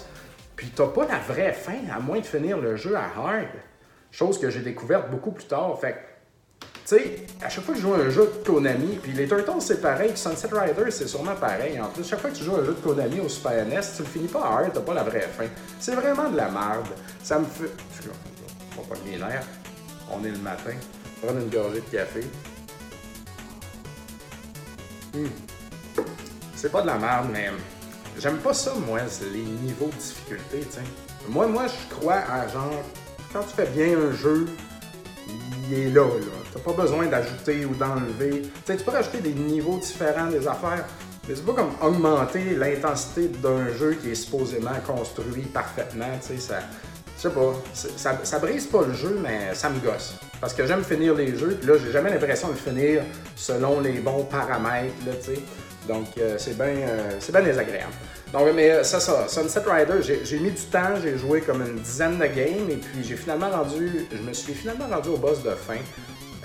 Puis 0.56 0.72
t'as 0.76 0.88
pas 0.88 1.06
la 1.06 1.20
vraie 1.20 1.54
fin 1.54 1.80
à 1.94 2.00
moins 2.00 2.20
de 2.20 2.26
finir 2.26 2.58
le 2.58 2.76
jeu 2.76 2.96
à 2.96 3.04
hard. 3.04 3.48
Chose 4.12 4.40
que 4.40 4.50
j'ai 4.50 4.62
découverte 4.62 5.10
beaucoup 5.10 5.32
plus 5.32 5.46
tard. 5.46 5.78
Fait 5.80 5.98
tu 6.86 6.96
sais, 6.96 7.26
à 7.42 7.48
chaque 7.50 7.64
fois 7.64 7.74
que 7.74 7.80
je 7.80 7.86
joue 7.88 7.94
un 7.94 8.10
jeu 8.10 8.24
de 8.24 8.46
Konami, 8.46 8.98
puis 9.02 9.14
les 9.14 9.28
Turtles 9.28 9.62
c'est 9.62 9.82
pareil, 9.82 10.12
Sunset 10.16 10.50
Riders 10.52 10.92
c'est 10.92 11.08
sûrement 11.08 11.36
pareil. 11.36 11.80
En 11.80 11.88
plus, 11.88 12.04
chaque 12.04 12.20
fois 12.20 12.30
que 12.30 12.36
tu 12.36 12.44
joues 12.44 12.56
un 12.56 12.66
jeu 12.66 12.74
de 12.74 12.82
Konami 12.82 13.22
au 13.22 13.30
Super 13.30 13.66
NES, 13.66 13.80
tu 13.96 14.04
le 14.04 14.08
finis 14.10 14.28
pas 14.28 14.42
hard, 14.42 14.72
t'as 14.74 14.82
pas 14.82 14.94
la 14.94 15.04
vraie 15.04 15.30
fin. 15.38 15.46
C'est 15.80 15.96
vraiment 15.96 16.30
de 16.30 16.36
la 16.36 16.50
merde. 16.50 16.88
Ça 17.24 17.40
me 17.40 17.46
fait. 17.46 17.72
On 18.78 18.82
va 18.82 18.88
pas 18.90 18.96
les 19.06 19.18
nerfs. 19.18 19.48
On 20.12 20.24
est 20.26 20.32
le 20.32 20.40
matin. 20.40 20.74
Prendre 21.22 21.40
une 21.40 21.50
gorgée 21.50 21.82
de 21.82 21.98
café. 21.98 22.22
Hmm. 25.14 25.28
C'est 26.56 26.72
pas 26.72 26.82
de 26.82 26.88
la 26.88 26.98
merde, 26.98 27.28
mais 27.32 27.50
j'aime 28.20 28.38
pas 28.38 28.54
ça, 28.54 28.74
moi, 28.88 29.00
les 29.34 29.40
niveaux 29.40 29.88
de 29.88 29.96
difficulté, 29.96 30.60
tu 30.62 30.72
sais. 30.72 30.82
Moi, 31.30 31.48
moi, 31.48 31.66
je 31.68 31.96
crois 31.96 32.16
à 32.30 32.48
genre, 32.48 32.84
quand 33.32 33.44
tu 33.44 33.56
fais 33.56 33.68
bien 33.68 33.98
un 33.98 34.12
jeu, 34.12 34.48
il 35.70 35.74
est 35.74 35.90
là, 35.90 36.04
là. 36.04 36.43
T'as 36.54 36.60
pas 36.60 36.74
besoin 36.74 37.08
d'ajouter 37.08 37.66
ou 37.66 37.74
d'enlever. 37.74 38.42
Tu 38.42 38.50
sais, 38.66 38.78
tu 38.78 38.84
peux 38.84 38.92
rajouter 38.92 39.20
des 39.20 39.34
niveaux 39.34 39.78
différents 39.78 40.28
des 40.28 40.48
affaires, 40.48 40.86
mais 41.28 41.36
c'est 41.36 41.46
pas 41.46 41.54
comme 41.54 41.72
augmenter 41.82 42.56
l'intensité 42.56 43.30
d'un 43.42 43.70
jeu 43.74 43.98
qui 44.02 44.12
est 44.12 44.16
supposément 44.16 44.76
construit 44.86 45.44
parfaitement, 45.44 46.18
tu 46.22 46.36
sais, 46.36 46.40
ça... 46.40 46.60
Je 47.16 47.30
sais 47.30 47.36
pas, 47.36 47.54
ça, 47.74 48.20
ça, 48.24 48.40
brise 48.40 48.66
pas 48.66 48.82
le 48.82 48.94
jeu, 48.94 49.18
mais 49.24 49.54
ça 49.54 49.70
me 49.70 49.80
gosse. 49.80 50.16
Parce 50.42 50.54
que 50.54 50.66
j'aime 50.66 50.84
finir 50.84 51.14
les 51.14 51.38
jeux, 51.38 51.56
puis 51.58 51.70
là, 51.70 51.76
j'ai 51.78 51.92
jamais 51.92 52.10
l'impression 52.10 52.50
de 52.50 52.56
finir 52.56 53.04
selon 53.38 53.80
les 53.80 54.00
bons 54.00 54.26
paramètres, 54.26 54.94
là. 55.06 55.14
Donc, 55.88 56.08
euh, 56.18 56.36
c'est 56.38 56.58
bien 56.58 56.76
euh, 56.88 57.20
bien 57.32 57.42
désagréable. 57.42 57.94
Donc, 58.32 58.48
mais 58.56 58.72
euh, 58.72 58.84
ça, 58.84 59.00
ça, 59.00 59.28
Sunset 59.28 59.62
Rider, 59.66 60.02
j'ai 60.02 60.40
mis 60.40 60.52
du 60.52 60.62
temps, 60.64 60.96
j'ai 61.02 61.18
joué 61.18 61.42
comme 61.42 61.62
une 61.62 61.80
dizaine 61.80 62.18
de 62.18 62.26
games 62.26 62.70
et 62.70 62.78
puis 62.78 63.04
j'ai 63.04 63.16
finalement 63.16 63.50
rendu, 63.50 64.08
je 64.12 64.22
me 64.22 64.34
suis 64.34 64.54
finalement 64.54 64.88
rendu 64.88 65.10
au 65.10 65.18
boss 65.18 65.44
de 65.44 65.52
fin. 65.52 65.78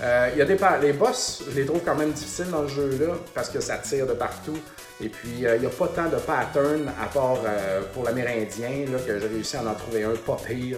Il 0.01 0.37
y 0.37 0.41
a 0.41 0.45
des 0.45 0.57
les 0.81 0.93
boss, 0.93 1.43
je 1.49 1.55
les 1.59 1.65
trouve 1.65 1.81
quand 1.83 1.95
même 1.95 2.11
difficiles 2.11 2.49
dans 2.51 2.61
le 2.61 2.67
jeu-là 2.67 3.15
parce 3.33 3.49
que 3.49 3.59
ça 3.59 3.77
tire 3.77 4.07
de 4.07 4.13
partout. 4.13 4.57
Et 5.01 5.09
puis, 5.09 5.29
il 5.41 5.59
n'y 5.59 5.65
a 5.65 5.69
pas 5.69 5.87
tant 5.87 6.09
de 6.09 6.17
patterns 6.17 6.89
à 7.01 7.07
part 7.07 7.39
pour 7.93 8.03
l'Amérindien, 8.03 8.85
que 9.05 9.19
j'ai 9.19 9.27
réussi 9.27 9.57
à 9.57 9.61
en 9.61 9.73
trouver 9.73 10.03
un 10.03 10.15
pas 10.15 10.37
pire. 10.45 10.77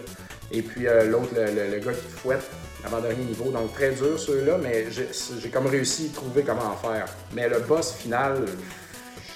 Et 0.52 0.62
puis, 0.62 0.86
l'autre, 1.08 1.34
le, 1.36 1.80
gars 1.80 1.92
qui 1.92 2.08
fouette, 2.08 2.50
avant-dernier 2.84 3.24
niveau. 3.24 3.52
Donc, 3.52 3.74
très 3.74 3.92
dur 3.92 4.20
ceux-là, 4.20 4.58
mais 4.62 4.88
j'ai 4.92 5.50
comme 5.50 5.68
réussi 5.68 6.12
à 6.12 6.16
trouver 6.16 6.44
comment 6.44 6.76
faire. 6.78 7.06
Mais 7.34 7.48
le 7.48 7.60
boss 7.60 7.94
final, 7.94 8.46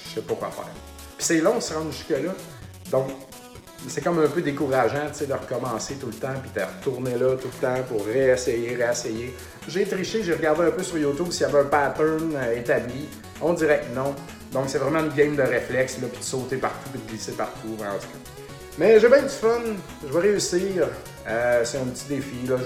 je 0.08 0.14
sais 0.14 0.22
pas 0.22 0.34
quoi 0.34 0.50
faire. 0.50 0.70
Puis 1.16 1.26
c'est 1.26 1.40
long 1.40 1.56
de 1.56 1.60
se 1.60 1.74
rendre 1.74 1.92
jusque-là. 1.92 2.34
Donc, 2.90 3.10
c'est 3.88 4.02
comme 4.02 4.18
un 4.18 4.28
peu 4.28 4.42
décourageant, 4.42 5.06
de 5.20 5.32
recommencer 5.32 5.94
tout 5.94 6.06
le 6.06 6.14
temps, 6.14 6.34
puis 6.42 6.50
de 6.54 6.60
retourner 6.60 7.12
là 7.12 7.36
tout 7.36 7.48
le 7.52 7.66
temps 7.66 7.82
pour 7.88 8.04
réessayer, 8.04 8.74
réessayer. 8.74 9.34
J'ai 9.68 9.84
triché, 9.84 10.22
j'ai 10.22 10.34
regardé 10.34 10.64
un 10.64 10.70
peu 10.70 10.82
sur 10.82 10.98
YouTube 10.98 11.30
s'il 11.30 11.42
y 11.42 11.44
avait 11.44 11.60
un 11.60 11.64
pattern 11.64 12.34
euh, 12.36 12.56
établi. 12.56 13.08
On 13.40 13.52
dirait 13.52 13.80
que 13.80 13.94
non. 13.94 14.14
Donc, 14.52 14.64
c'est 14.68 14.78
vraiment 14.78 15.00
une 15.00 15.14
game 15.14 15.36
de 15.36 15.42
réflexe, 15.42 16.00
là, 16.00 16.08
puis 16.08 16.20
de 16.20 16.24
sauter 16.24 16.56
partout, 16.56 16.88
puis 16.92 17.00
de 17.00 17.08
glisser 17.08 17.32
partout, 17.32 17.76
en. 17.80 17.98
Mais 18.78 19.00
j'ai 19.00 19.08
bien 19.08 19.22
du 19.22 19.28
fun, 19.28 19.60
je 20.06 20.12
vais 20.12 20.20
réussir. 20.20 20.88
Euh, 21.26 21.64
c'est 21.64 21.78
un 21.78 21.84
petit 21.84 22.06
défi. 22.08 22.46
Là, 22.46 22.56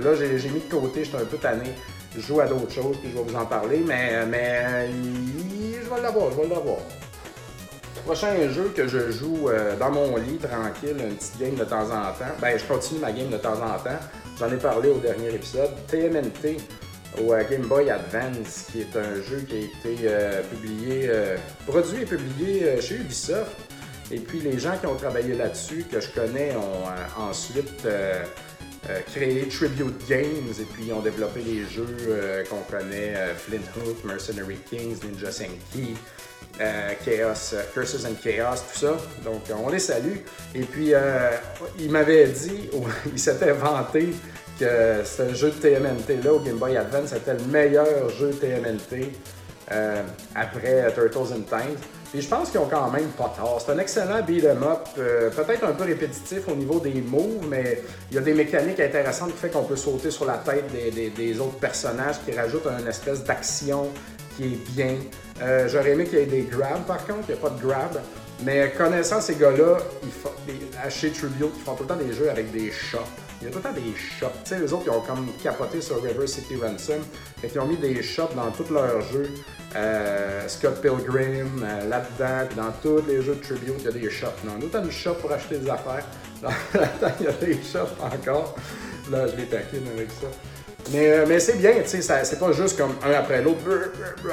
là 0.00 0.14
j'ai, 0.14 0.48
mis 0.48 0.60
de 0.60 0.70
côté, 0.70 1.04
j'étais 1.04 1.18
un 1.18 1.24
peu 1.24 1.38
tanné. 1.38 1.70
Je 2.14 2.20
joue 2.20 2.40
à 2.40 2.46
d'autres 2.46 2.72
choses, 2.72 2.96
puis 2.98 3.10
je 3.10 3.16
vais 3.16 3.22
vous 3.22 3.36
en 3.36 3.46
parler, 3.46 3.82
mais, 3.86 4.26
mais 4.26 4.90
je 5.82 5.88
vais 5.88 6.00
l'avoir, 6.00 6.30
je 6.32 6.36
vais 6.36 6.48
l'avoir. 6.48 6.78
Prochain 8.04 8.50
jeu 8.50 8.72
que 8.74 8.88
je 8.88 9.12
joue 9.12 9.48
euh, 9.48 9.76
dans 9.76 9.90
mon 9.90 10.16
lit, 10.16 10.38
tranquille, 10.38 10.96
une 10.98 11.14
petite 11.14 11.38
game 11.38 11.54
de 11.54 11.64
temps 11.64 11.84
en 11.84 12.12
temps. 12.12 12.34
Ben, 12.40 12.58
je 12.58 12.64
continue 12.64 13.00
ma 13.00 13.12
game 13.12 13.30
de 13.30 13.36
temps 13.36 13.54
en 13.54 13.78
temps. 13.78 13.98
J'en 14.38 14.50
ai 14.50 14.56
parlé 14.56 14.88
au 14.88 14.98
dernier 14.98 15.34
épisode. 15.34 15.70
TMNT 15.86 16.56
au 17.22 17.32
euh, 17.32 17.44
Game 17.48 17.62
Boy 17.62 17.90
Advance, 17.90 18.66
qui 18.72 18.80
est 18.80 18.96
un 18.96 19.14
jeu 19.22 19.44
qui 19.48 19.54
a 19.54 19.58
été 19.58 20.08
publié, 20.50 21.10
produit 21.66 22.02
et 22.02 22.06
publié 22.06 22.80
chez 22.80 22.96
Ubisoft. 22.96 23.56
Et 24.12 24.18
puis 24.18 24.40
les 24.40 24.58
gens 24.58 24.76
qui 24.78 24.86
ont 24.86 24.94
travaillé 24.94 25.34
là-dessus, 25.34 25.86
que 25.90 25.98
je 25.98 26.08
connais, 26.10 26.54
ont 26.54 26.86
euh, 26.86 27.28
ensuite 27.30 27.86
euh, 28.88 28.92
euh, 28.92 29.00
créé 29.06 29.48
Tribute 29.48 30.08
Games 30.08 30.52
et 30.60 30.64
puis 30.64 30.92
ont 30.92 31.00
développé 31.00 31.40
les 31.40 31.64
jeux 31.64 32.44
qu'on 32.48 32.62
connaît, 32.70 33.14
Flint 33.36 33.58
Hook, 33.76 34.04
Mercenary 34.04 34.58
Kings, 34.68 34.98
Ninja 35.04 35.30
Senki, 35.30 35.94
Chaos, 37.04 37.54
Curses 37.74 38.04
and 38.04 38.14
Chaos, 38.22 38.62
tout 38.72 38.78
ça. 38.78 38.96
Donc 39.24 39.42
on 39.56 39.68
les 39.70 39.78
salue. 39.78 40.18
Et 40.54 40.62
puis 40.62 40.92
il 41.78 41.90
m'avait 41.90 42.26
dit, 42.26 42.70
il 43.12 43.18
s'était 43.18 43.52
vanté 43.52 44.10
que 44.58 45.02
ce 45.04 45.34
jeu 45.34 45.50
de 45.50 45.56
TMNT-là 45.56 46.34
au 46.34 46.40
Game 46.40 46.58
Boy 46.58 46.76
Advance 46.76 47.10
c'était 47.10 47.34
le 47.34 47.44
meilleur 47.50 48.10
jeu 48.10 48.30
TMNT 48.30 49.12
après 50.34 50.92
Turtles 50.92 51.32
in 51.32 51.42
Time. 51.42 51.76
Puis 52.12 52.20
je 52.20 52.28
pense 52.28 52.50
qu'ils 52.50 52.60
ont 52.60 52.68
quand 52.68 52.90
même 52.90 53.08
pas 53.16 53.32
tort. 53.34 53.62
C'est 53.64 53.72
un 53.72 53.78
excellent 53.78 54.20
beat'em 54.20 54.62
up, 54.62 54.80
euh, 54.98 55.30
peut-être 55.30 55.64
un 55.64 55.72
peu 55.72 55.84
répétitif 55.84 56.46
au 56.46 56.54
niveau 56.54 56.78
des 56.78 57.00
moves, 57.00 57.48
mais 57.48 57.80
il 58.10 58.16
y 58.16 58.18
a 58.18 58.20
des 58.20 58.34
mécaniques 58.34 58.80
intéressantes 58.80 59.32
qui 59.32 59.38
fait 59.38 59.48
qu'on 59.48 59.64
peut 59.64 59.76
sauter 59.76 60.10
sur 60.10 60.26
la 60.26 60.36
tête 60.36 60.66
des, 60.70 61.40
autres 61.40 61.58
personnages, 61.58 62.16
qui 62.26 62.38
rajoutent 62.38 62.66
une 62.66 62.86
espèce 62.86 63.24
d'action 63.24 63.88
qui 64.36 64.44
est 64.44 64.72
bien. 64.74 64.96
Euh, 65.40 65.66
j'aurais 65.68 65.92
aimé 65.92 66.04
qu'il 66.04 66.18
y 66.18 66.22
ait 66.22 66.26
des 66.26 66.42
grabs 66.42 66.84
par 66.86 66.98
contre, 67.06 67.30
il 67.30 67.34
n'y 67.34 67.40
a 67.40 67.42
pas 67.42 67.50
de 67.50 67.66
grab. 67.66 67.98
Mais 68.44 68.72
connaissant 68.76 69.20
ces 69.22 69.36
gars-là, 69.36 69.78
chez 70.90 71.12
Tribute, 71.12 71.52
ils 71.56 71.62
font 71.62 71.74
tout 71.74 71.84
le 71.84 71.88
temps 71.88 71.96
des 71.96 72.12
jeux 72.12 72.28
avec 72.28 72.50
des 72.50 72.70
shots. 72.70 72.98
il 73.40 73.46
y 73.46 73.48
a 73.48 73.50
tout 73.50 73.58
le 73.58 73.62
temps 73.62 73.72
des 73.72 73.96
shops. 73.96 74.26
Tu 74.44 74.50
sais, 74.50 74.58
les 74.58 74.72
autres, 74.72 74.82
ils 74.86 74.90
ont 74.90 75.00
comme 75.00 75.28
capoté 75.42 75.80
sur 75.80 76.02
River 76.02 76.26
City 76.26 76.56
Ransom. 76.56 77.02
Fait 77.40 77.48
qu'ils 77.48 77.60
ont 77.60 77.66
mis 77.66 77.76
des 77.78 78.02
shops 78.02 78.34
dans 78.34 78.50
tous 78.50 78.70
leurs 78.70 79.00
jeux. 79.00 79.30
Euh, 79.74 80.46
Scott 80.48 80.82
Pilgrim, 80.82 81.64
euh, 81.64 81.88
là-dedans, 81.88 82.46
puis 82.46 82.56
dans 82.56 82.72
tous 82.82 83.06
les 83.06 83.22
jeux 83.22 83.36
de 83.36 83.42
tribute, 83.42 83.74
il 83.78 83.84
y 83.84 83.88
a 83.88 83.92
des 83.92 84.10
shops. 84.10 84.28
Dans 84.44 84.64
autant 84.64 84.82
de 84.82 84.90
shops 84.90 85.18
pour 85.20 85.32
acheter 85.32 85.58
des 85.58 85.70
affaires. 85.70 86.04
Dans 86.42 86.50
il 87.20 87.24
y 87.24 87.28
a 87.28 87.32
des 87.32 87.54
shops 87.54 87.96
encore. 88.00 88.54
Là, 89.10 89.26
je 89.26 89.36
les 89.36 89.46
taquine 89.46 89.86
avec 89.94 90.10
ça. 90.10 90.26
Mais, 90.92 91.10
euh, 91.10 91.24
mais 91.26 91.40
c'est 91.40 91.56
bien, 91.56 91.74
tu 91.82 92.02
sais, 92.02 92.24
c'est 92.24 92.38
pas 92.38 92.52
juste 92.52 92.76
comme 92.76 92.94
un 93.04 93.12
après 93.12 93.40
l'autre. 93.40 93.60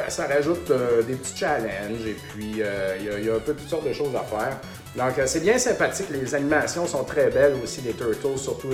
Ça 0.10 0.26
rajoute 0.28 0.72
des 1.08 1.14
petits 1.14 1.38
challenges 1.38 2.06
et 2.06 2.16
puis 2.34 2.56
il 2.56 3.26
y, 3.26 3.30
a 3.30 3.36
un 3.36 3.40
peu 3.40 3.54
toutes 3.54 3.70
sortes 3.70 3.88
de 3.88 3.94
choses 3.94 4.16
à 4.16 4.24
faire. 4.24 4.58
Donc, 4.96 5.14
c'est 5.28 5.42
bien 5.42 5.58
sympathique. 5.58 6.08
Les 6.10 6.34
animations 6.36 6.86
sont 6.88 7.04
très 7.04 7.30
belles 7.30 7.56
aussi, 7.64 7.82
les 7.82 7.94
Turtles, 7.94 8.38
surtout 8.38 8.72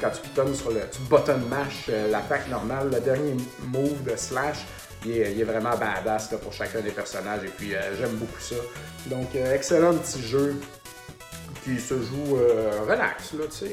quand 0.00 0.10
tu 0.10 0.20
pitonnes 0.20 0.54
sur 0.54 0.70
le. 0.70 0.80
Tu 0.92 1.00
button 1.10 1.38
mash 1.48 1.90
l'attaque 2.10 2.48
normale. 2.50 2.90
Le 2.92 3.00
dernier 3.00 3.36
move 3.72 4.04
de 4.04 4.14
Slash, 4.14 4.66
il 5.04 5.18
est, 5.18 5.44
vraiment 5.44 5.76
badass 5.76 6.34
pour 6.42 6.52
chacun 6.52 6.80
des 6.80 6.90
personnages. 6.90 7.44
Et 7.44 7.48
puis, 7.48 7.72
j'aime 7.98 8.16
beaucoup 8.16 8.40
ça. 8.40 8.56
Donc, 9.06 9.34
excellent 9.34 9.94
petit 9.94 10.22
jeu 10.22 10.56
qui 11.64 11.78
se 11.78 11.94
joue 11.94 12.36
relax, 12.88 13.34
là, 13.34 13.44
tu 13.46 13.66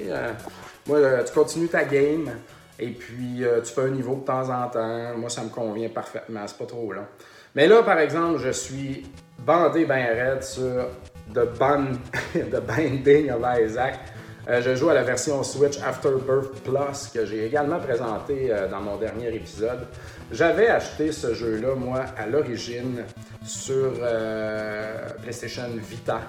moi, 0.87 1.23
tu 1.23 1.33
continues 1.33 1.67
ta 1.67 1.83
game. 1.83 2.29
Et 2.77 2.89
puis, 2.89 3.43
tu 3.63 3.73
fais 3.73 3.81
un 3.81 3.89
niveau 3.89 4.15
de 4.15 4.25
temps 4.25 4.49
en 4.49 4.67
temps. 4.69 5.17
Moi, 5.17 5.29
ça 5.29 5.43
me 5.43 5.49
convient 5.49 5.89
parfaitement. 5.89 6.41
C'est 6.45 6.57
pas 6.57 6.65
trop 6.65 6.91
long. 6.93 7.07
Mais 7.55 7.67
là, 7.67 7.83
par 7.83 7.99
exemple, 7.99 8.39
je 8.39 8.51
suis 8.51 9.05
bandé 9.39 9.85
bien 9.85 10.07
raide 10.07 10.43
sur 10.43 10.87
The, 11.33 12.59
Binding 12.61 13.31
of 13.31 13.41
Isaac. 13.59 13.99
Euh, 14.47 14.61
je 14.61 14.75
joue 14.75 14.89
à 14.89 14.93
la 14.93 15.03
version 15.03 15.41
Switch 15.41 15.79
Afterbirth 15.81 16.61
Plus 16.61 17.09
que 17.13 17.25
j'ai 17.25 17.45
également 17.45 17.79
présenté 17.79 18.49
euh, 18.51 18.67
dans 18.67 18.81
mon 18.81 18.97
dernier 18.97 19.33
épisode. 19.33 19.87
J'avais 20.35 20.67
acheté 20.67 21.13
ce 21.13 21.33
jeu-là, 21.33 21.75
moi, 21.75 22.03
à 22.17 22.27
l'origine 22.27 23.03
sur 23.45 23.93
euh, 24.01 25.09
PlayStation 25.21 25.69
Vita 25.89 26.21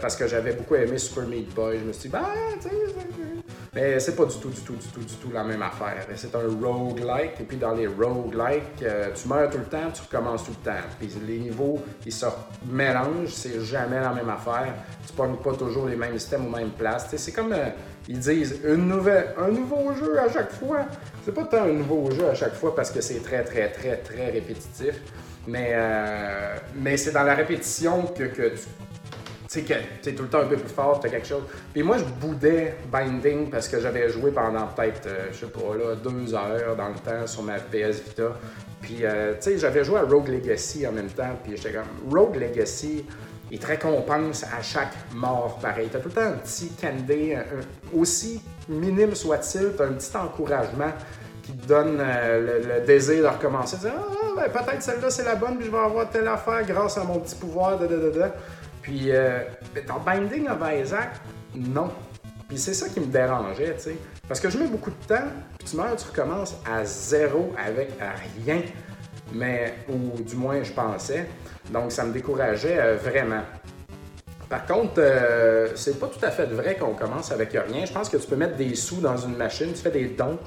parce 0.00 0.16
que 0.16 0.26
j'avais 0.26 0.52
beaucoup 0.52 0.76
aimé 0.76 0.96
Super 0.96 1.26
Meat 1.26 1.52
Boy. 1.54 1.78
Je 1.80 1.84
me 1.84 1.92
suis 1.92 2.08
dit, 2.08 2.12
bah, 2.12 2.30
tu 2.62 2.68
sais, 2.68 3.45
mais 3.76 4.00
c'est 4.00 4.16
pas 4.16 4.24
du 4.24 4.34
tout, 4.38 4.48
du 4.48 4.60
tout, 4.62 4.72
du 4.72 4.86
tout, 4.86 5.00
du 5.00 5.14
tout 5.16 5.30
la 5.34 5.44
même 5.44 5.60
affaire. 5.60 6.06
C'est 6.14 6.34
un 6.34 6.48
roguelike, 6.48 7.32
et 7.38 7.44
puis 7.44 7.58
dans 7.58 7.74
les 7.74 7.86
roguelikes, 7.86 8.82
euh, 8.82 9.10
tu 9.14 9.28
meurs 9.28 9.50
tout 9.50 9.58
le 9.58 9.64
temps, 9.64 9.90
tu 9.92 10.00
recommences 10.00 10.44
tout 10.44 10.52
le 10.52 10.64
temps. 10.64 10.80
Puis 10.98 11.10
les 11.26 11.38
niveaux, 11.38 11.78
ils 12.06 12.12
se 12.12 12.24
mélangent, 12.64 13.34
c'est 13.34 13.60
jamais 13.60 14.00
la 14.00 14.14
même 14.14 14.30
affaire. 14.30 14.72
Tu 15.06 15.12
pognes 15.12 15.36
pas 15.36 15.52
toujours 15.52 15.88
les 15.88 15.96
mêmes 15.96 16.18
systèmes 16.18 16.46
aux 16.46 16.56
mêmes 16.56 16.70
places. 16.70 17.14
c'est 17.14 17.32
comme, 17.32 17.52
euh, 17.52 17.68
ils 18.08 18.18
disent, 18.18 18.62
un 18.64 18.76
nouveau 18.76 19.92
jeu 19.92 20.20
à 20.20 20.32
chaque 20.32 20.52
fois. 20.52 20.86
C'est 21.22 21.34
pas 21.34 21.44
tant 21.44 21.64
un 21.64 21.74
nouveau 21.74 22.10
jeu 22.10 22.30
à 22.30 22.34
chaque 22.34 22.54
fois 22.54 22.74
parce 22.74 22.90
que 22.90 23.02
c'est 23.02 23.22
très, 23.22 23.44
très, 23.44 23.70
très, 23.72 23.98
très 23.98 24.30
répétitif. 24.30 25.02
Mais, 25.46 25.72
euh, 25.74 26.56
mais 26.76 26.96
c'est 26.96 27.12
dans 27.12 27.24
la 27.24 27.34
répétition 27.34 28.06
que, 28.06 28.24
que 28.24 28.48
tu 28.48 28.95
tu 29.48 29.64
sais, 29.64 30.12
tout 30.12 30.22
le 30.22 30.28
temps 30.28 30.40
un 30.40 30.46
peu 30.46 30.56
plus 30.56 30.72
fort, 30.72 31.00
tu 31.00 31.06
as 31.06 31.10
quelque 31.10 31.26
chose. 31.26 31.42
Puis 31.72 31.82
moi, 31.82 31.98
je 31.98 32.04
boudais 32.04 32.74
Binding 32.90 33.50
parce 33.50 33.68
que 33.68 33.80
j'avais 33.80 34.08
joué 34.08 34.30
pendant 34.30 34.66
peut-être, 34.66 35.06
euh, 35.06 35.28
je 35.32 35.38
sais 35.38 35.46
pas, 35.46 35.76
là, 35.76 35.94
deux 35.94 36.34
heures 36.34 36.76
dans 36.76 36.88
le 36.88 36.94
temps 36.94 37.26
sur 37.26 37.42
ma 37.42 37.58
PS 37.58 38.02
Vita. 38.04 38.32
Puis, 38.80 38.98
euh, 39.02 39.34
tu 39.34 39.50
sais, 39.50 39.58
j'avais 39.58 39.84
joué 39.84 39.98
à 39.98 40.02
Rogue 40.02 40.28
Legacy 40.28 40.86
en 40.86 40.92
même 40.92 41.08
temps, 41.08 41.36
puis 41.42 41.56
j'étais 41.56 41.72
comme, 41.72 42.12
Rogue 42.12 42.36
Legacy, 42.36 43.04
il 43.50 43.58
te 43.58 43.66
récompense 43.66 44.44
à 44.44 44.60
chaque 44.62 44.92
mort 45.14 45.58
pareil. 45.60 45.88
T'as 45.90 46.00
tout 46.00 46.08
le 46.08 46.14
temps 46.14 46.20
un 46.22 46.32
petit 46.32 46.70
candy, 46.80 47.34
aussi 47.94 48.42
minime 48.68 49.14
soit-il, 49.14 49.72
t'as 49.76 49.86
un 49.86 49.92
petit 49.92 50.16
encouragement 50.16 50.92
qui 51.46 51.52
te 51.52 51.66
donne 51.66 51.98
euh, 52.00 52.80
le, 52.80 52.86
désir 52.86 53.22
de 53.22 53.28
recommencer. 53.28 53.76
ah, 53.86 53.90
ben, 54.36 54.50
peut-être 54.50 54.82
celle-là 54.82 55.10
c'est 55.10 55.24
la 55.24 55.36
bonne, 55.36 55.56
puis 55.56 55.66
je 55.66 55.70
vais 55.70 55.78
avoir 55.78 56.10
telle 56.10 56.26
affaire 56.26 56.64
grâce 56.66 56.98
à 56.98 57.04
mon 57.04 57.20
petit 57.20 57.36
pouvoir, 57.36 57.78
de, 57.78 57.86
de, 57.86 57.96
de, 57.96 58.10
de. 58.10 58.22
Puis 58.86 59.10
euh, 59.10 59.40
dans 59.88 59.98
Binding 59.98 60.46
of 60.48 60.58
Isaac, 60.80 61.16
non. 61.56 61.90
Puis 62.46 62.56
c'est 62.56 62.72
ça 62.72 62.88
qui 62.88 63.00
me 63.00 63.06
dérangeait, 63.06 63.74
tu 63.74 63.82
sais. 63.82 63.96
Parce 64.28 64.38
que 64.38 64.48
je 64.48 64.56
mets 64.58 64.68
beaucoup 64.68 64.90
de 64.90 65.06
temps, 65.08 65.26
puis 65.58 65.68
tu 65.68 65.76
meurs, 65.76 65.96
tu 65.96 66.06
recommences 66.06 66.54
à 66.64 66.84
zéro 66.84 67.52
avec 67.58 67.90
rien. 68.44 68.62
Mais, 69.32 69.74
ou 69.88 70.22
du 70.22 70.36
moins, 70.36 70.62
je 70.62 70.72
pensais. 70.72 71.26
Donc, 71.72 71.90
ça 71.90 72.04
me 72.04 72.12
décourageait 72.12 72.78
euh, 72.78 72.96
vraiment. 72.96 73.42
Par 74.48 74.64
contre, 74.64 74.98
euh, 74.98 75.70
c'est 75.74 75.98
pas 75.98 76.06
tout 76.06 76.24
à 76.24 76.30
fait 76.30 76.46
vrai 76.46 76.76
qu'on 76.76 76.94
commence 76.94 77.32
avec 77.32 77.50
rien. 77.50 77.84
Je 77.84 77.92
pense 77.92 78.08
que 78.08 78.18
tu 78.18 78.28
peux 78.28 78.36
mettre 78.36 78.56
des 78.56 78.76
sous 78.76 79.00
dans 79.00 79.16
une 79.16 79.36
machine, 79.36 79.72
tu 79.72 79.82
fais 79.82 79.90
des 79.90 80.06
dons, 80.06 80.38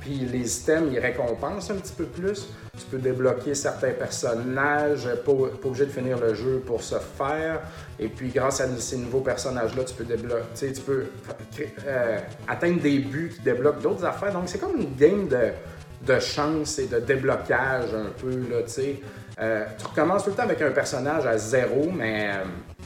puis 0.00 0.16
les 0.16 0.58
items, 0.58 0.92
ils 0.92 0.98
récompensent 0.98 1.70
un 1.70 1.76
petit 1.76 1.92
peu 1.92 2.06
plus. 2.06 2.48
Tu 2.76 2.84
peux 2.90 2.98
débloquer 2.98 3.54
certains 3.54 3.92
personnages, 3.92 5.08
pas, 5.24 5.32
pas 5.32 5.68
obligé 5.68 5.86
de 5.86 5.90
finir 5.90 6.18
le 6.18 6.34
jeu 6.34 6.62
pour 6.66 6.82
se 6.82 6.96
faire. 6.96 7.60
Et 7.98 8.08
puis 8.08 8.28
grâce 8.28 8.60
à 8.60 8.68
ces 8.78 8.96
nouveaux 8.96 9.20
personnages-là, 9.20 9.84
tu 9.84 9.94
peux 9.94 10.04
débloquer, 10.04 10.72
tu 10.72 10.80
peux 10.80 11.06
euh, 11.86 12.18
atteindre 12.48 12.80
des 12.80 12.98
buts 12.98 13.32
qui 13.34 13.42
débloquent 13.42 13.80
d'autres 13.80 14.04
affaires. 14.04 14.32
Donc 14.32 14.44
c'est 14.46 14.58
comme 14.58 14.76
une 14.76 14.94
game 14.96 15.28
de, 15.28 15.52
de 16.06 16.20
chance 16.20 16.78
et 16.78 16.86
de 16.86 16.98
déblocage 16.98 17.94
un 17.94 18.10
peu, 18.20 18.30
là, 18.50 18.62
tu 18.64 18.70
sais. 18.70 19.00
Euh, 19.40 19.64
tu 19.78 19.86
recommences 19.86 20.24
tout 20.24 20.30
le 20.30 20.36
temps 20.36 20.44
avec 20.44 20.62
un 20.62 20.70
personnage 20.70 21.26
à 21.26 21.36
zéro, 21.36 21.90
mais, 21.92 22.30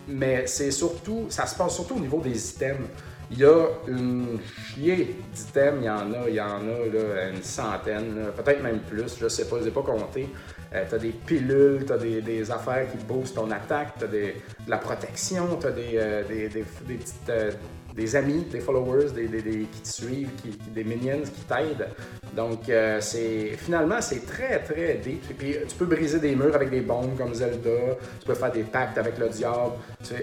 mais 0.07 0.47
c'est 0.47 0.71
surtout, 0.71 1.27
ça 1.29 1.47
se 1.47 1.55
passe 1.55 1.75
surtout 1.75 1.97
au 1.97 2.01
niveau 2.01 2.21
des 2.21 2.51
items. 2.51 2.89
Il 3.31 3.39
y 3.39 3.45
a 3.45 3.67
une 3.87 4.39
chier 4.73 5.17
d'items, 5.35 5.79
il 5.81 5.85
y 5.85 5.91
en 5.91 6.13
a, 6.15 6.29
il 6.29 6.35
y 6.35 6.41
en 6.41 6.61
a 6.61 6.87
là, 6.93 7.29
une 7.31 7.43
centaine, 7.43 8.33
peut-être 8.35 8.63
même 8.63 8.81
plus, 8.81 9.19
je 9.21 9.29
sais 9.29 9.47
pas, 9.47 9.57
je 9.61 9.65
n'ai 9.67 9.71
pas 9.71 9.83
compté. 9.83 10.29
Euh, 10.75 10.85
tu 10.89 10.95
as 10.95 10.99
des 10.99 11.11
pilules, 11.11 11.85
tu 11.87 11.93
as 11.93 11.99
des, 11.99 12.51
affaires 12.51 12.91
qui 12.91 12.99
boostent 12.99 13.37
ton 13.37 13.51
attaque, 13.51 13.99
tu 13.99 14.05
as 14.05 14.09
de 14.09 14.33
la 14.67 14.79
protection, 14.79 15.59
tu 15.61 15.67
as 15.67 15.71
des, 15.71 15.91
euh, 15.95 16.23
des, 16.25 16.49
petites, 16.49 17.29
euh, 17.31 17.53
des 17.99 18.15
amis, 18.15 18.47
des 18.51 18.61
followers, 18.61 19.11
des, 19.11 19.27
qui 19.27 19.81
te 19.83 19.89
suivent, 19.89 20.31
qui, 20.41 20.57
des 20.71 20.85
minions 20.85 21.23
qui 21.23 21.41
t'aident. 21.43 21.89
Donc, 22.35 22.69
euh, 22.69 22.99
c'est 23.01 23.57
finalement, 23.59 24.01
c'est 24.01 24.25
très, 24.25 24.61
très 24.61 24.95
deep. 24.95 25.37
Puis, 25.37 25.57
tu 25.69 25.75
peux 25.75 25.87
briser 25.87 26.21
des 26.21 26.37
murs 26.37 26.55
avec 26.55 26.71
des 26.71 26.81
bombes 26.81 27.19
comme 27.19 27.35
Zelda, 27.35 27.97
tu 28.21 28.27
peux 28.27 28.35
faire 28.35 28.53
des 28.53 28.63
pactes 28.63 28.99
avec 28.99 29.19
le 29.19 29.29
diable. 29.29 29.73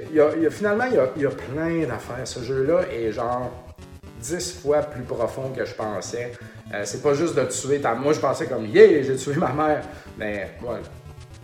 Il 0.09 0.15
y 0.15 0.21
a, 0.21 0.49
finalement, 0.49 0.85
il 0.85 1.21
y 1.21 1.25
a, 1.25 1.29
plein 1.29 1.85
d'affaires. 1.85 2.25
Ce 2.25 2.39
jeu-là 2.39 2.83
est 2.91 3.11
genre 3.11 3.51
10 4.21 4.61
fois 4.61 4.79
plus 4.79 5.03
profond 5.03 5.51
que 5.55 5.65
je 5.65 5.73
pensais. 5.73 6.31
Euh, 6.73 6.81
c'est 6.85 7.03
pas 7.03 7.13
juste 7.13 7.35
de 7.35 7.43
tuer. 7.43 7.81
Moi, 8.01 8.13
je 8.13 8.19
pensais 8.19 8.47
comme, 8.47 8.65
yeah, 8.67 9.03
j'ai 9.03 9.17
tué 9.17 9.35
ma 9.35 9.51
mère. 9.51 9.83
Mais, 10.17 10.51
voilà. 10.61 10.79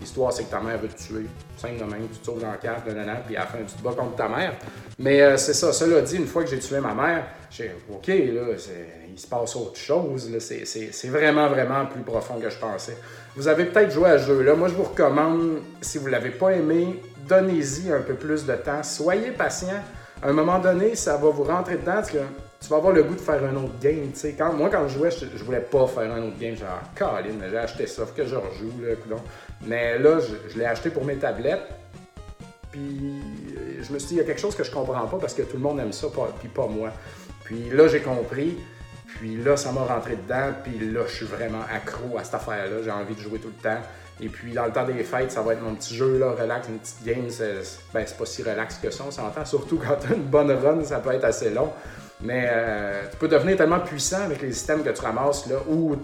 L'histoire, 0.01 0.33
c'est 0.33 0.45
que 0.45 0.49
ta 0.49 0.59
mère 0.59 0.79
veut 0.79 0.87
te 0.87 0.97
tuer. 0.97 1.27
Simple 1.55 1.77
de 1.77 1.83
même, 1.83 2.07
tu 2.11 2.17
te 2.17 2.25
sauves 2.25 2.41
dans 2.41 2.51
le 2.51 2.57
cadre, 2.57 2.81
puis 2.83 3.35
à 3.35 3.41
la 3.41 3.45
fin, 3.45 3.59
tu 3.59 3.75
te 3.75 3.83
bats 3.83 3.93
contre 3.95 4.15
ta 4.15 4.27
mère. 4.27 4.55
Mais 4.97 5.21
euh, 5.21 5.37
c'est 5.37 5.53
ça. 5.53 5.71
Cela 5.71 6.01
dit, 6.01 6.15
une 6.15 6.25
fois 6.25 6.43
que 6.43 6.49
j'ai 6.49 6.57
tué 6.57 6.79
ma 6.79 6.95
mère, 6.95 7.25
j'ai 7.51 7.75
OK, 7.87 8.07
là, 8.07 8.41
il 9.07 9.19
se 9.19 9.27
passe 9.27 9.55
autre 9.55 9.77
chose. 9.77 10.27
C'est 10.39 11.07
vraiment, 11.09 11.47
vraiment 11.49 11.85
plus 11.85 12.01
profond 12.01 12.39
que 12.39 12.49
je 12.49 12.57
pensais. 12.57 12.97
Vous 13.35 13.47
avez 13.47 13.65
peut-être 13.65 13.91
joué 13.91 14.09
à 14.09 14.17
ce 14.17 14.25
jeu-là. 14.25 14.55
Moi, 14.55 14.69
je 14.69 14.73
vous 14.73 14.83
recommande, 14.83 15.59
si 15.81 15.99
vous 15.99 16.07
ne 16.07 16.11
l'avez 16.11 16.31
pas 16.31 16.49
aimé, 16.49 16.99
donnez-y 17.27 17.91
un 17.91 18.01
peu 18.01 18.15
plus 18.15 18.45
de 18.45 18.55
temps. 18.55 18.81
Soyez 18.81 19.29
patient. 19.31 19.83
À 20.23 20.29
un 20.29 20.33
moment 20.33 20.57
donné, 20.57 20.95
ça 20.95 21.15
va 21.17 21.29
vous 21.29 21.43
rentrer 21.43 21.75
dedans 21.75 21.93
parce 21.93 22.11
que 22.11 22.17
tu 22.59 22.69
vas 22.69 22.77
avoir 22.77 22.93
le 22.93 23.03
goût 23.03 23.15
de 23.15 23.21
faire 23.21 23.43
un 23.43 23.55
autre 23.55 23.79
game. 23.81 24.11
Quand, 24.37 24.53
moi, 24.53 24.69
quand 24.71 24.87
je 24.87 24.97
jouais, 24.97 25.11
je, 25.11 25.25
je, 25.35 25.43
voulais 25.43 25.61
pas 25.61 25.87
faire 25.87 26.11
un 26.11 26.21
autre 26.21 26.37
game. 26.39 26.55
Genre, 26.55 26.79
Colin, 26.95 27.49
j'ai 27.49 27.57
acheté 27.57 27.87
ça, 27.87 28.05
faut 28.05 28.13
que 28.15 28.25
je 28.25 28.35
rejoue. 28.35 28.71
Là, 28.81 29.17
mais 29.65 29.99
là, 29.99 30.19
je, 30.19 30.57
l'ai 30.57 30.65
acheté 30.65 30.89
pour 30.89 31.05
mes 31.05 31.15
tablettes. 31.15 31.67
Puis 32.71 33.21
je 33.81 33.93
me 33.93 33.99
suis 33.99 34.09
dit, 34.09 34.13
il 34.15 34.17
y 34.17 34.21
a 34.21 34.23
quelque 34.23 34.39
chose 34.39 34.55
que 34.55 34.63
je 34.63 34.71
comprends 34.71 35.05
pas 35.07 35.17
parce 35.17 35.33
que 35.33 35.41
tout 35.41 35.57
le 35.57 35.63
monde 35.63 35.79
aime 35.79 35.91
ça, 35.91 36.07
puis 36.39 36.47
pas 36.47 36.67
moi. 36.67 36.91
Puis 37.43 37.69
là, 37.69 37.87
j'ai 37.87 38.01
compris. 38.01 38.57
Puis 39.17 39.35
là, 39.37 39.57
ça 39.57 39.71
m'a 39.71 39.81
rentré 39.81 40.15
dedans. 40.15 40.53
Puis 40.63 40.79
là, 40.91 41.01
je 41.07 41.13
suis 41.13 41.25
vraiment 41.25 41.63
accro 41.73 42.17
à 42.17 42.23
cette 42.23 42.35
affaire-là. 42.35 42.77
J'ai 42.83 42.91
envie 42.91 43.13
de 43.13 43.19
jouer 43.19 43.39
tout 43.39 43.51
le 43.55 43.61
temps. 43.61 43.81
Et 44.21 44.29
puis, 44.29 44.53
dans 44.53 44.65
le 44.65 44.71
temps 44.71 44.85
des 44.85 45.03
fêtes, 45.03 45.31
ça 45.31 45.41
va 45.41 45.53
être 45.53 45.61
mon 45.61 45.75
petit 45.75 45.95
jeu, 45.95 46.17
là, 46.17 46.31
relax, 46.31 46.67
une 46.69 46.77
petite 46.77 47.03
game. 47.03 47.29
C'est, 47.29 47.55
ben, 47.93 48.03
c'est 48.05 48.17
pas 48.17 48.25
si 48.25 48.43
relax 48.43 48.75
que 48.75 48.89
ça, 48.89 49.03
on 49.07 49.11
s'entend. 49.11 49.43
Surtout 49.45 49.77
quand 49.77 49.95
tu 49.99 50.13
as 50.13 50.15
une 50.15 50.23
bonne 50.23 50.51
run, 50.51 50.83
ça 50.83 50.99
peut 50.99 51.11
être 51.11 51.25
assez 51.25 51.49
long. 51.49 51.71
Mais 52.21 52.47
euh, 52.51 53.01
tu 53.09 53.17
peux 53.17 53.27
devenir 53.27 53.57
tellement 53.57 53.79
puissant 53.79 54.21
avec 54.23 54.41
les 54.41 54.53
systèmes 54.53 54.83
que 54.83 54.91
tu 54.91 55.01
ramasses, 55.01 55.47
là, 55.47 55.55
ou 55.67 55.95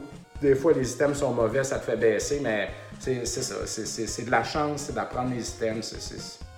des 0.42 0.56
fois 0.56 0.74
les 0.74 0.92
items 0.92 1.18
sont 1.18 1.32
mauvais, 1.32 1.64
ça 1.64 1.80
te 1.80 1.86
fait 1.86 1.96
baisser, 1.96 2.40
mais 2.42 2.70
c'est 3.00 3.26
ça. 3.26 3.56
C'est 3.66 4.26
de 4.26 4.32
la 4.32 4.44
chance, 4.44 4.84
c'est 4.88 4.94
d'apprendre 4.96 5.34
les 5.34 5.50
items. 5.50 5.96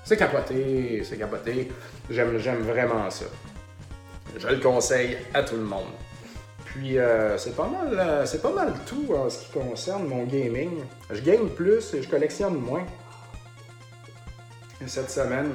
C'est 0.04 0.18
capoté, 0.18 1.04
c'est 1.04 1.18
capoté. 1.18 1.72
J'aime 2.10 2.62
vraiment 2.62 3.10
ça. 3.10 3.26
Je 4.38 4.48
le 4.48 4.58
conseille 4.58 5.18
à 5.34 5.44
tout 5.44 5.56
le 5.56 5.64
monde. 5.64 5.92
Puis 6.66 7.00
euh, 7.00 7.38
c'est 7.38 7.56
pas 7.56 7.68
mal 7.68 8.00
euh, 8.00 8.26
c'est 8.28 8.44
pas 8.44 8.52
mal 8.52 8.74
tout 8.86 9.14
en 9.16 9.28
ce 9.30 9.40
qui 9.40 9.52
concerne 9.52 10.08
mon 10.08 10.24
gaming. 10.24 10.70
Je 11.10 11.22
game 11.22 11.50
plus 11.50 11.94
et 11.96 12.02
je 12.04 12.10
collectionne 12.10 12.56
moins. 12.56 12.86
cette 14.86 15.10
semaine, 15.10 15.52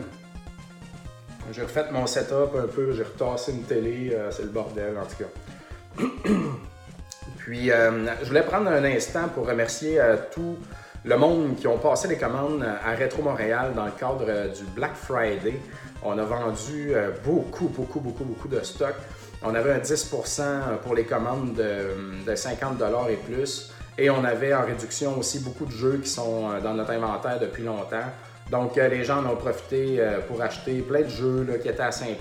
J'ai 1.52 1.62
refait 1.62 1.90
mon 1.92 2.06
setup 2.06 2.56
un 2.56 2.66
peu, 2.66 2.92
j'ai 2.92 3.04
retassé 3.04 3.52
une 3.52 3.62
télé, 3.62 4.16
c'est 4.30 4.42
le 4.42 4.48
bordel 4.48 4.96
en 4.98 5.06
tout 5.06 5.24
cas. 5.24 6.30
Puis, 7.38 7.68
je 7.68 8.26
voulais 8.26 8.42
prendre 8.42 8.68
un 8.70 8.84
instant 8.84 9.28
pour 9.34 9.46
remercier 9.46 10.00
tout 10.32 10.56
le 11.04 11.16
monde 11.16 11.56
qui 11.56 11.66
ont 11.66 11.78
passé 11.78 12.08
les 12.08 12.16
commandes 12.16 12.64
à 12.64 12.94
Retro 12.94 13.22
Montréal 13.22 13.72
dans 13.76 13.84
le 13.84 13.92
cadre 13.92 14.24
du 14.54 14.64
Black 14.74 14.94
Friday. 14.94 15.60
On 16.02 16.18
a 16.18 16.24
vendu 16.24 16.94
beaucoup, 17.24 17.68
beaucoup, 17.68 18.00
beaucoup, 18.00 18.24
beaucoup 18.24 18.48
de 18.48 18.60
stock. 18.60 18.94
On 19.42 19.54
avait 19.54 19.72
un 19.72 19.78
10% 19.78 20.78
pour 20.82 20.94
les 20.94 21.04
commandes 21.04 21.54
de, 21.54 22.34
50 22.34 22.82
et 23.10 23.16
plus. 23.16 23.70
Et 23.98 24.10
on 24.10 24.24
avait 24.24 24.54
en 24.54 24.64
réduction 24.64 25.18
aussi 25.18 25.40
beaucoup 25.40 25.66
de 25.66 25.70
jeux 25.70 26.00
qui 26.02 26.08
sont 26.08 26.50
euh, 26.50 26.60
dans 26.60 26.74
notre 26.74 26.90
inventaire 26.90 27.38
depuis 27.38 27.62
longtemps. 27.62 28.10
Donc, 28.50 28.76
euh, 28.76 28.88
les 28.88 29.04
gens 29.04 29.24
en 29.24 29.32
ont 29.32 29.36
profité 29.36 29.96
euh, 29.98 30.20
pour 30.20 30.42
acheter 30.42 30.80
plein 30.80 31.00
de 31.00 31.08
jeux 31.08 31.46
qui 31.62 31.68
étaient 31.68 31.80
à 31.80 31.90
5$ 31.90 32.12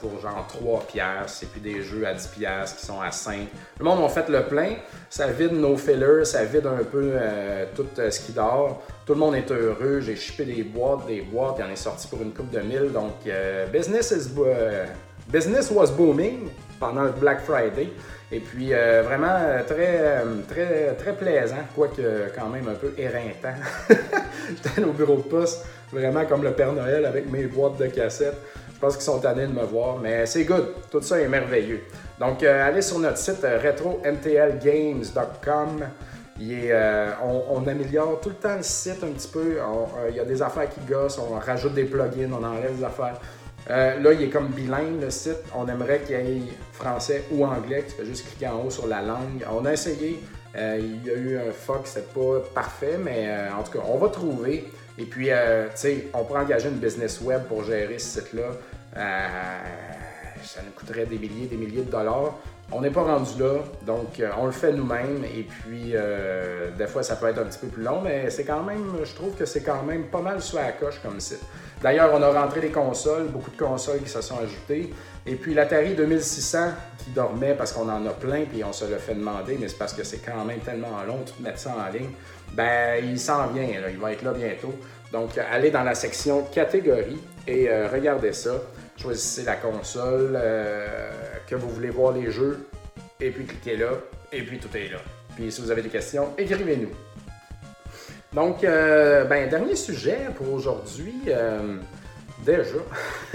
pour 0.00 0.20
genre 0.20 0.46
3$, 0.48 1.42
et 1.42 1.46
puis 1.46 1.60
des 1.60 1.82
jeux 1.82 2.06
à 2.06 2.14
10$ 2.14 2.76
qui 2.76 2.86
sont 2.86 3.00
à 3.00 3.10
5$. 3.10 3.46
Le 3.78 3.84
monde 3.84 4.04
a 4.04 4.08
fait 4.08 4.28
le 4.28 4.44
plein, 4.44 4.76
ça 5.10 5.26
vide 5.26 5.52
nos 5.52 5.76
fillers, 5.76 6.24
ça 6.24 6.44
vide 6.44 6.66
un 6.66 6.84
peu 6.84 7.14
tout 7.74 7.86
ce 7.96 8.20
qui 8.20 8.32
dort. 8.32 8.82
Tout 9.04 9.14
le 9.14 9.18
monde 9.18 9.34
est 9.34 9.50
heureux, 9.50 10.00
j'ai 10.00 10.14
shippé 10.14 10.44
des 10.44 10.62
boîtes, 10.62 11.06
des 11.06 11.22
boîtes, 11.22 11.56
il 11.58 11.64
en 11.64 11.70
est 11.70 11.76
sorti 11.76 12.06
pour 12.06 12.22
une 12.22 12.32
coupe 12.32 12.50
de 12.50 12.60
mille. 12.60 12.92
Donc, 12.92 13.14
business 13.72 15.70
was 15.72 15.90
booming 15.90 16.48
pendant 16.78 17.02
le 17.02 17.12
Black 17.12 17.40
Friday. 17.40 17.88
Et 18.32 18.40
puis 18.40 18.72
euh, 18.72 19.02
vraiment 19.02 19.36
euh, 19.38 19.62
très, 19.62 20.00
euh, 20.00 20.24
très, 20.48 20.94
très 20.94 21.12
plaisant, 21.12 21.58
quoique 21.74 22.00
quand 22.34 22.48
même 22.48 22.66
un 22.66 22.74
peu 22.74 22.94
éreintant. 22.96 23.52
J'étais 24.48 24.82
au 24.82 24.92
bureau 24.92 25.16
de 25.16 25.22
poste, 25.22 25.66
vraiment 25.92 26.24
comme 26.24 26.42
le 26.42 26.52
Père 26.52 26.72
Noël 26.72 27.04
avec 27.04 27.30
mes 27.30 27.44
boîtes 27.44 27.76
de 27.76 27.88
cassettes. 27.88 28.38
Je 28.74 28.80
pense 28.80 28.94
qu'ils 28.94 29.04
sont 29.04 29.20
tannés 29.20 29.46
de 29.46 29.52
me 29.52 29.64
voir, 29.64 29.98
mais 29.98 30.24
c'est 30.24 30.44
good. 30.44 30.68
Tout 30.90 31.02
ça 31.02 31.20
est 31.20 31.28
merveilleux. 31.28 31.82
Donc, 32.18 32.42
allez 32.42 32.82
sur 32.82 32.98
notre 32.98 33.18
site 33.18 33.42
retromtlgames.com. 33.42 35.86
On, 37.22 37.44
on, 37.50 37.68
améliore 37.68 38.18
tout 38.20 38.30
le 38.30 38.34
temps 38.34 38.56
le 38.56 38.64
site 38.64 39.04
un 39.04 39.12
petit 39.12 39.28
peu. 39.28 39.58
Il 40.08 40.16
y 40.16 40.20
a 40.20 40.24
des 40.24 40.42
affaires 40.42 40.68
qui 40.68 40.80
gossent, 40.80 41.18
on 41.18 41.38
rajoute 41.38 41.74
des 41.74 41.84
plugins, 41.84 42.32
on 42.32 42.42
enlève 42.42 42.76
des 42.76 42.82
affaires. 42.82 43.20
Euh, 43.70 44.00
là, 44.00 44.12
il 44.12 44.22
est 44.22 44.28
comme 44.28 44.48
bilingue 44.48 45.00
le 45.00 45.10
site. 45.10 45.38
On 45.54 45.66
aimerait 45.68 46.00
qu'il 46.00 46.16
y 46.16 46.18
ait 46.18 46.42
français 46.72 47.24
ou 47.30 47.44
anglais. 47.44 47.84
Tu 47.88 47.94
peux 47.94 48.04
juste 48.04 48.26
cliquer 48.28 48.48
en 48.48 48.64
haut 48.64 48.70
sur 48.70 48.86
la 48.86 49.02
langue. 49.02 49.44
On 49.50 49.64
a 49.64 49.72
essayé. 49.72 50.22
Euh, 50.56 50.78
il 50.80 51.06
y 51.06 51.10
a 51.10 51.14
eu 51.14 51.38
un 51.38 51.52
fuck, 51.52 51.86
c'était 51.86 52.06
pas 52.12 52.40
parfait, 52.54 52.98
mais 53.02 53.26
euh, 53.28 53.54
en 53.54 53.62
tout 53.62 53.72
cas, 53.72 53.84
on 53.86 53.96
va 53.96 54.08
trouver. 54.08 54.70
Et 54.98 55.04
puis, 55.04 55.28
tu 55.28 55.32
sais, 55.74 56.08
on 56.12 56.24
pourrait 56.24 56.42
engager 56.42 56.68
une 56.68 56.76
business 56.76 57.20
web 57.22 57.44
pour 57.44 57.64
gérer 57.64 57.98
ce 57.98 58.20
site-là. 58.20 58.50
ça 58.94 60.60
nous 60.62 60.72
coûterait 60.72 61.06
des 61.06 61.16
milliers, 61.16 61.46
des 61.46 61.56
milliers 61.56 61.82
de 61.82 61.90
dollars. 61.90 62.34
On 62.70 62.82
n'est 62.82 62.90
pas 62.90 63.02
rendu 63.02 63.40
là, 63.40 63.60
donc 63.86 64.22
on 64.38 64.46
le 64.46 64.52
fait 64.52 64.72
nous-mêmes. 64.72 65.24
Et 65.24 65.44
puis, 65.44 65.94
des 66.76 66.86
fois, 66.86 67.02
ça 67.02 67.16
peut 67.16 67.28
être 67.28 67.38
un 67.38 67.44
petit 67.44 67.58
peu 67.58 67.68
plus 67.68 67.82
long, 67.82 68.02
mais 68.02 68.28
c'est 68.28 68.44
quand 68.44 68.62
même, 68.62 68.84
je 69.02 69.14
trouve 69.14 69.34
que 69.34 69.46
c'est 69.46 69.62
quand 69.62 69.82
même 69.82 70.04
pas 70.08 70.20
mal 70.20 70.42
sur 70.42 70.58
la 70.58 70.72
coche 70.72 71.00
comme 71.02 71.18
site. 71.18 71.40
D'ailleurs, 71.82 72.10
on 72.14 72.22
a 72.22 72.30
rentré 72.30 72.60
des 72.60 72.70
consoles, 72.70 73.26
beaucoup 73.26 73.50
de 73.50 73.56
consoles 73.56 74.00
qui 74.00 74.08
se 74.08 74.20
sont 74.20 74.38
ajoutées. 74.38 74.94
Et 75.26 75.34
puis 75.34 75.52
l'Atari 75.52 75.94
2600 75.94 76.58
qui 76.98 77.10
dormait 77.10 77.54
parce 77.54 77.72
qu'on 77.72 77.88
en 77.88 78.06
a 78.06 78.10
plein, 78.10 78.44
puis 78.44 78.62
on 78.62 78.72
se 78.72 78.84
le 78.84 78.98
fait 78.98 79.14
demander, 79.14 79.58
mais 79.60 79.68
c'est 79.68 79.78
parce 79.78 79.92
que 79.92 80.04
c'est 80.04 80.18
quand 80.24 80.44
même 80.44 80.60
tellement 80.60 81.02
long 81.06 81.18
de 81.18 81.44
mettre 81.44 81.58
ça 81.58 81.74
en 81.74 81.92
ligne. 81.92 82.10
Ben, 82.52 83.04
il 83.04 83.18
s'en 83.18 83.48
vient, 83.48 83.66
il 83.90 83.98
va 83.98 84.12
être 84.12 84.22
là 84.22 84.32
bientôt. 84.32 84.74
Donc, 85.10 85.36
allez 85.38 85.70
dans 85.70 85.82
la 85.82 85.94
section 85.94 86.44
catégorie 86.44 87.18
et 87.46 87.68
euh, 87.68 87.88
regardez 87.92 88.32
ça. 88.32 88.52
Choisissez 88.96 89.42
la 89.42 89.56
console 89.56 90.34
euh, 90.34 91.10
que 91.48 91.56
vous 91.56 91.68
voulez 91.68 91.90
voir 91.90 92.12
les 92.12 92.30
jeux, 92.30 92.68
et 93.20 93.30
puis 93.30 93.44
cliquez 93.44 93.76
là, 93.76 93.90
et 94.30 94.42
puis 94.42 94.58
tout 94.58 94.74
est 94.76 94.88
là. 94.88 94.98
Puis 95.34 95.50
si 95.50 95.60
vous 95.60 95.70
avez 95.70 95.82
des 95.82 95.88
questions, 95.88 96.28
écrivez-nous. 96.38 96.90
Donc, 98.34 98.64
euh, 98.64 99.24
ben, 99.24 99.48
dernier 99.48 99.76
sujet 99.76 100.28
pour 100.36 100.52
aujourd'hui. 100.52 101.14
Euh, 101.28 101.76
déjà. 102.44 102.78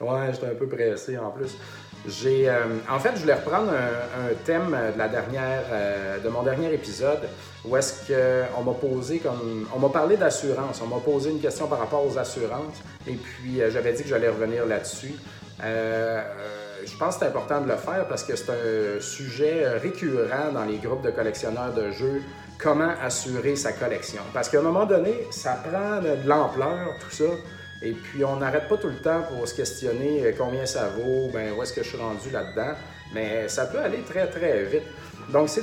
ouais, 0.00 0.32
j'étais 0.32 0.46
un 0.46 0.54
peu 0.54 0.66
pressé 0.66 1.18
en 1.18 1.30
plus. 1.30 1.56
J'ai, 2.08 2.48
euh, 2.48 2.78
en 2.90 2.98
fait, 2.98 3.10
je 3.14 3.20
voulais 3.20 3.34
reprendre 3.34 3.72
un, 3.72 4.34
thème 4.46 4.74
de 4.94 4.98
la 4.98 5.08
dernière, 5.08 5.64
de 6.24 6.28
mon 6.30 6.42
dernier 6.42 6.72
épisode, 6.72 7.28
où 7.66 7.76
est-ce 7.76 8.06
qu'on 8.06 8.62
m'a 8.62 8.72
posé 8.72 9.18
comme, 9.18 9.68
on 9.74 9.78
m'a 9.78 9.90
parlé 9.90 10.16
d'assurance, 10.16 10.80
on 10.82 10.86
m'a 10.86 11.00
posé 11.00 11.30
une 11.30 11.40
question 11.40 11.66
par 11.66 11.78
rapport 11.78 12.06
aux 12.06 12.16
assurances, 12.16 12.80
et 13.06 13.12
puis 13.12 13.60
j'avais 13.68 13.92
dit 13.92 14.02
que 14.02 14.08
j'allais 14.08 14.30
revenir 14.30 14.64
là-dessus. 14.64 15.12
Je 16.84 16.96
pense 16.96 17.16
que 17.16 17.20
c'est 17.20 17.28
important 17.28 17.60
de 17.60 17.68
le 17.68 17.76
faire 17.76 18.06
parce 18.08 18.22
que 18.24 18.36
c'est 18.36 18.50
un 18.50 19.00
sujet 19.00 19.68
récurrent 19.78 20.52
dans 20.52 20.64
les 20.64 20.78
groupes 20.78 21.02
de 21.02 21.10
collectionneurs 21.10 21.72
de 21.74 21.90
jeux 21.90 22.22
comment 22.58 22.92
assurer 23.02 23.56
sa 23.56 23.72
collection. 23.72 24.22
Parce 24.32 24.48
qu'à 24.48 24.58
un 24.58 24.62
moment 24.62 24.86
donné, 24.86 25.26
ça 25.30 25.54
prend 25.54 26.00
de 26.00 26.28
l'ampleur, 26.28 26.94
tout 27.00 27.10
ça. 27.10 27.24
Et 27.82 27.92
puis, 27.92 28.24
on 28.24 28.36
n'arrête 28.36 28.68
pas 28.68 28.76
tout 28.76 28.88
le 28.88 28.96
temps 28.96 29.22
pour 29.22 29.46
se 29.48 29.54
questionner 29.54 30.26
euh, 30.26 30.32
combien 30.36 30.66
ça 30.66 30.88
vaut, 30.88 31.30
ben, 31.32 31.52
où 31.52 31.62
est-ce 31.62 31.72
que 31.72 31.82
je 31.82 31.88
suis 31.88 31.98
rendu 31.98 32.30
là-dedans. 32.30 32.74
Mais 33.14 33.48
ça 33.48 33.64
peut 33.64 33.78
aller 33.78 34.02
très, 34.02 34.26
très 34.26 34.64
vite. 34.64 34.82
Donc, 35.30 35.48
si, 35.48 35.60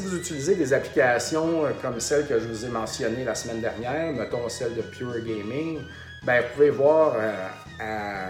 vous 0.00 0.16
utilisez 0.16 0.56
des 0.56 0.72
applications 0.72 1.64
euh, 1.64 1.70
comme 1.80 2.00
celle 2.00 2.26
que 2.26 2.40
je 2.40 2.46
vous 2.46 2.64
ai 2.64 2.68
mentionnée 2.68 3.24
la 3.24 3.36
semaine 3.36 3.60
dernière, 3.60 4.12
mettons 4.12 4.48
celle 4.48 4.74
de 4.74 4.82
Pure 4.82 5.20
Gaming, 5.20 5.78
ben, 6.24 6.42
vous 6.42 6.54
pouvez 6.54 6.70
voir 6.70 7.14
euh, 7.16 8.26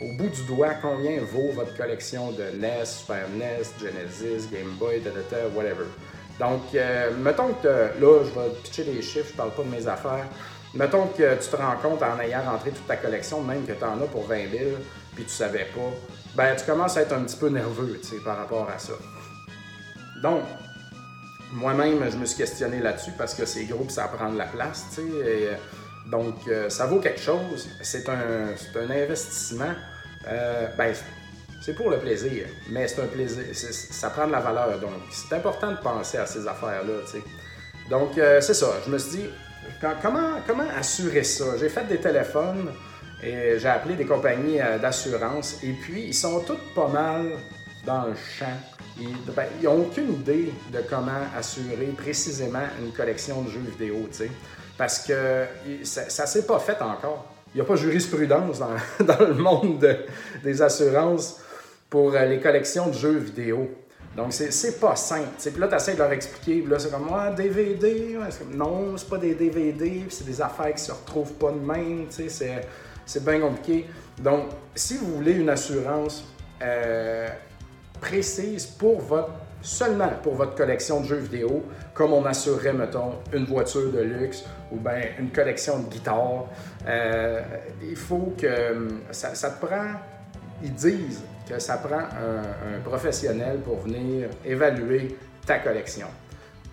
au 0.00 0.12
bout 0.12 0.28
du 0.28 0.42
doigt 0.44 0.74
combien 0.80 1.20
vaut 1.20 1.50
votre 1.52 1.76
collection 1.76 2.30
de 2.32 2.44
NES, 2.58 2.84
Super 2.84 3.28
NES, 3.30 3.64
Genesis, 3.80 4.48
Game 4.50 4.76
Boy, 4.78 5.02
whatever. 5.54 5.86
Donc, 6.38 6.62
euh, 6.74 7.12
mettons 7.16 7.52
que 7.54 7.68
là, 7.68 8.24
je 8.24 8.40
vais 8.40 8.50
pitcher 8.62 8.84
des 8.84 9.02
chiffres, 9.02 9.30
je 9.32 9.36
parle 9.36 9.50
pas 9.50 9.64
de 9.64 9.70
mes 9.70 9.86
affaires. 9.88 10.26
Mettons 10.74 11.06
que 11.08 11.34
tu 11.34 11.48
te 11.48 11.56
rends 11.56 11.76
compte 11.82 12.02
en 12.02 12.20
ayant 12.20 12.42
rentré 12.44 12.70
toute 12.70 12.86
ta 12.86 12.96
collection, 12.96 13.42
même 13.42 13.64
que 13.64 13.72
tu 13.72 13.84
en 13.84 14.00
as 14.00 14.06
pour 14.06 14.26
20 14.26 14.50
000, 14.50 14.64
puis 15.14 15.24
tu 15.24 15.30
savais 15.30 15.66
pas, 15.74 15.90
ben 16.36 16.54
tu 16.54 16.64
commences 16.64 16.96
à 16.96 17.02
être 17.02 17.14
un 17.14 17.22
petit 17.22 17.36
peu 17.36 17.48
nerveux, 17.48 18.00
par 18.24 18.36
rapport 18.36 18.68
à 18.70 18.78
ça. 18.78 18.92
Donc, 20.22 20.42
moi-même, 21.52 22.08
je 22.10 22.16
me 22.16 22.26
suis 22.26 22.36
questionné 22.36 22.80
là-dessus 22.80 23.12
parce 23.16 23.34
que 23.34 23.46
ces 23.46 23.64
groupes, 23.64 23.90
ça 23.90 24.06
prend 24.08 24.30
de 24.30 24.38
la 24.38 24.46
place, 24.46 24.84
sais. 24.90 25.02
Euh, 26.08 26.10
donc, 26.10 26.36
euh, 26.48 26.68
ça 26.68 26.86
vaut 26.86 27.00
quelque 27.00 27.20
chose. 27.20 27.68
C'est 27.82 28.08
un, 28.08 28.54
un 28.76 28.90
investissement. 28.90 29.74
ben, 30.24 30.94
c'est 31.60 31.74
pour 31.74 31.90
le 31.90 31.98
plaisir, 31.98 32.46
mais 32.70 32.86
c'est 32.88 33.02
un 33.02 33.06
plaisir, 33.06 33.42
ça 33.52 34.10
prend 34.10 34.26
de 34.26 34.32
la 34.32 34.40
valeur. 34.40 34.78
Donc, 34.78 34.92
c'est 35.10 35.34
important 35.34 35.72
de 35.72 35.76
penser 35.78 36.16
à 36.18 36.24
ces 36.26 36.46
affaires-là. 36.46 37.20
Donc, 37.90 38.16
euh, 38.16 38.40
c'est 38.40 38.54
ça. 38.54 38.68
Je 38.86 38.90
me 38.90 38.98
suis 38.98 39.18
dit, 39.18 39.26
comment, 40.00 40.36
assurer 40.78 41.24
ça? 41.24 41.56
J'ai 41.58 41.68
fait 41.68 41.86
des 41.86 41.98
téléphones 41.98 42.70
et 43.22 43.58
j'ai 43.58 43.68
appelé 43.68 43.96
des 43.96 44.06
compagnies 44.06 44.60
euh, 44.60 44.78
d'assurance 44.78 45.58
et 45.62 45.72
puis 45.72 46.04
ils 46.06 46.14
sont 46.14 46.40
tous 46.40 46.58
pas 46.74 46.88
mal 46.88 47.32
dans 47.84 48.04
le 48.04 48.14
champ. 48.14 48.46
Ils 49.00 49.10
n'ont 49.10 49.34
ben, 49.34 49.46
aucune 49.66 50.14
idée 50.14 50.52
de 50.72 50.80
comment 50.88 51.22
assurer 51.36 51.86
précisément 51.96 52.66
une 52.80 52.92
collection 52.92 53.42
de 53.42 53.50
jeux 53.50 53.64
vidéo, 53.78 54.08
parce 54.78 55.00
que 55.00 55.44
ça 55.82 56.22
ne 56.22 56.28
s'est 56.28 56.46
pas 56.46 56.60
fait 56.60 56.80
encore. 56.80 57.26
Il 57.52 57.56
n'y 57.56 57.60
a 57.62 57.64
pas 57.64 57.74
de 57.74 57.80
jurisprudence 57.80 58.58
dans, 59.00 59.18
le 59.26 59.34
monde 59.34 59.84
des 60.42 60.62
assurances 60.62 61.40
pour 61.90 62.14
euh, 62.14 62.24
les 62.26 62.38
collections 62.38 62.86
de 62.86 62.92
jeux 62.94 63.18
vidéo. 63.18 63.68
Donc, 64.16 64.32
c'est 64.32 64.80
pas 64.80 64.96
simple. 64.96 65.28
Puis 65.38 65.60
là, 65.60 65.68
tu 65.68 65.74
essaies 65.74 65.94
de 65.94 65.98
leur 65.98 66.12
expliquer. 66.12 66.60
Puis 66.60 66.70
là, 66.70 66.78
c'est 66.78 66.90
comme, 66.90 67.08
ah, 67.12 67.30
DVD. 67.30 68.18
non, 68.52 68.96
c'est 68.96 69.08
pas 69.08 69.18
des 69.18 69.34
DVD. 69.34 70.04
c'est 70.08 70.24
des 70.24 70.40
affaires 70.40 70.74
qui 70.74 70.82
se 70.82 70.92
retrouvent 70.92 71.34
pas 71.34 71.52
de 71.52 71.58
même. 71.58 72.06
C'est 72.10 73.24
bien 73.24 73.40
compliqué. 73.40 73.86
Donc, 74.20 74.48
si 74.74 74.96
vous 74.96 75.16
voulez 75.16 75.32
une 75.32 75.48
assurance 75.48 76.24
euh, 76.62 77.28
précise 78.00 78.66
pour 78.66 79.00
votre 79.00 79.30
seulement 79.62 80.10
pour 80.22 80.34
votre 80.34 80.54
collection 80.54 81.00
de 81.00 81.06
jeux 81.06 81.16
vidéo, 81.16 81.64
comme 81.94 82.12
on 82.12 82.24
assurerait, 82.24 82.72
mettons, 82.72 83.14
une 83.32 83.44
voiture 83.44 83.90
de 83.92 84.00
luxe 84.00 84.44
ou 84.70 84.76
bien 84.76 85.00
une 85.18 85.30
collection 85.30 85.80
de 85.80 85.88
guitares. 85.88 86.46
Euh, 86.86 87.40
il 87.82 87.96
faut 87.96 88.34
que 88.38 88.88
ça, 89.10 89.34
ça 89.34 89.50
te 89.50 89.66
prend, 89.66 89.92
ils 90.62 90.74
disent, 90.74 91.22
que 91.48 91.58
ça 91.58 91.78
prend 91.78 91.98
un, 91.98 92.80
professionnel 92.84 93.60
pour 93.60 93.80
venir 93.80 94.28
évaluer 94.44 95.16
ta 95.46 95.58
collection. 95.58 96.08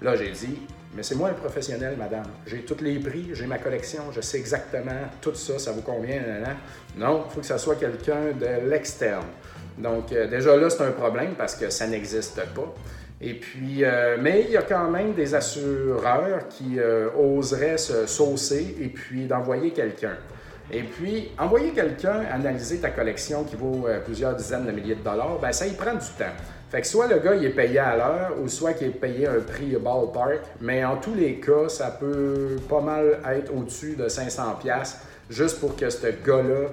Là, 0.02 0.16
j'ai 0.16 0.32
dit, 0.32 0.60
mais 0.94 1.04
c'est 1.04 1.16
moi 1.16 1.30
le 1.30 1.36
professionnel, 1.36 1.96
madame. 1.98 2.26
J'ai 2.46 2.62
tous 2.62 2.82
les 2.84 3.00
prix, 3.00 3.30
j'ai 3.34 3.48
ma 3.48 3.58
collection, 3.58 4.12
je 4.12 4.22
sais 4.22 4.38
exactement 4.38 4.92
tout 5.22 5.34
ça, 5.34 5.58
ça 5.60 5.72
vous 5.72 5.82
convient. 5.82 6.22
Non, 6.98 7.26
il 7.28 7.34
faut 7.34 7.40
que 7.40 7.46
ça 7.46 7.58
soit 7.58 7.76
quelqu'un 7.76 8.32
de 8.40 8.70
l'externe. 8.70 9.26
Donc, 9.78 10.12
euh, 10.12 10.28
déjà 10.28 10.56
là, 10.56 10.70
c'est 10.70 10.84
un 10.84 10.92
problème 10.92 11.34
parce 11.38 11.56
que 11.56 11.70
ça 11.70 11.88
n'existe 11.88 12.42
pas. 12.54 12.74
Et 13.22 13.34
puis, 13.34 13.84
euh, 13.84 14.18
mais 14.22 14.46
il 14.48 14.52
y 14.52 14.58
a 14.58 14.62
quand 14.62 14.90
même 14.90 15.14
des 15.14 15.36
assureurs 15.36 16.48
qui 16.50 16.80
euh, 16.80 17.10
oseraient 17.18 17.78
se 17.78 18.06
saucer 18.06 18.76
et 18.82 18.88
puis 18.88 19.26
d'envoyer 19.26 19.72
quelqu'un. 19.72 20.18
Et 20.72 20.84
puis, 20.84 21.32
envoyer 21.38 21.72
quelqu'un 21.72 22.24
analyser 22.32 22.80
ta 22.80 22.90
collection 22.90 23.44
qui 23.44 23.56
vaut 23.56 23.88
plusieurs 24.04 24.36
dizaines 24.36 24.66
de 24.66 24.72
milliers 24.72 24.96
de 24.96 25.04
dollars, 25.04 25.38
ben 25.40 25.52
ça 25.52 25.68
y 25.68 25.74
prend 25.74 25.94
du 25.94 26.08
temps. 26.18 26.34
Fait 26.72 26.82
que 26.82 26.88
soit 26.88 27.08
le 27.08 27.20
gars 27.20 27.36
il 27.36 27.46
est 27.46 27.52
payé 27.52 27.78
à 27.78 27.96
l'heure 27.96 28.34
ou 28.42 28.50
soit 28.50 28.74
qu'il 28.74 28.88
est 28.88 28.90
payé 28.90 29.28
un 29.28 29.40
prix 29.40 29.78
ballpark, 29.78 30.42
mais 30.62 30.84
en 30.84 30.98
tous 30.98 31.14
les 31.14 31.36
cas, 31.40 31.70
ça 31.70 31.92
peut 31.92 32.56
pas 32.68 32.82
mal 32.82 33.20
être 33.32 33.56
au-dessus 33.56 33.96
de 33.96 34.08
500 34.08 34.56
pièces 34.60 34.98
juste 35.30 35.60
pour 35.60 35.76
que 35.76 35.90
ce 35.90 36.08
gars-là 36.08 36.70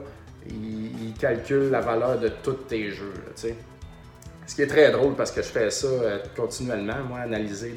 il, 0.49 0.92
calcule 1.13 1.71
la 1.71 1.81
valeur 1.81 2.19
de 2.19 2.29
tous 2.43 2.65
tes 2.69 2.91
jeux. 2.91 3.13
Ce 4.47 4.55
qui 4.55 4.63
est 4.63 4.67
très 4.67 4.91
drôle 4.91 5.15
parce 5.15 5.31
que 5.31 5.43
je 5.43 5.49
fais 5.49 5.71
ça 5.71 5.87
euh, 5.87 6.19
continuellement, 6.37 7.03
moi, 7.09 7.21
analyser 7.21 7.71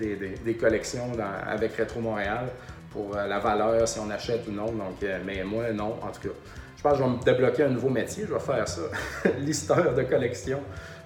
des, 0.44 0.54
collections 0.56 1.12
avec 1.48 1.78
Retro 1.78 2.02
Montréal 2.02 2.48
pour 2.92 3.16
euh, 3.16 3.28
la 3.28 3.40
valeur, 3.40 3.88
si 3.88 4.00
on 4.00 4.10
achète 4.10 4.48
ou 4.48 4.52
non. 4.52 4.66
Donc, 4.66 5.04
euh, 5.04 5.20
mais 5.26 5.44
moi, 5.44 5.72
non, 5.72 5.98
en 6.02 6.12
tout 6.12 6.28
cas. 6.28 6.36
Je 6.78 6.82
pense 6.82 6.94
que 6.94 6.98
je 7.00 7.04
vais 7.04 7.10
me 7.18 7.24
débloquer 7.24 7.64
un 7.64 7.70
nouveau 7.70 7.90
métier, 7.90 8.26
je 8.28 8.34
vais 8.34 8.40
faire 8.40 8.68
ça, 8.68 8.82
listeur 9.40 9.94
de 9.94 10.04
collection 10.04 10.60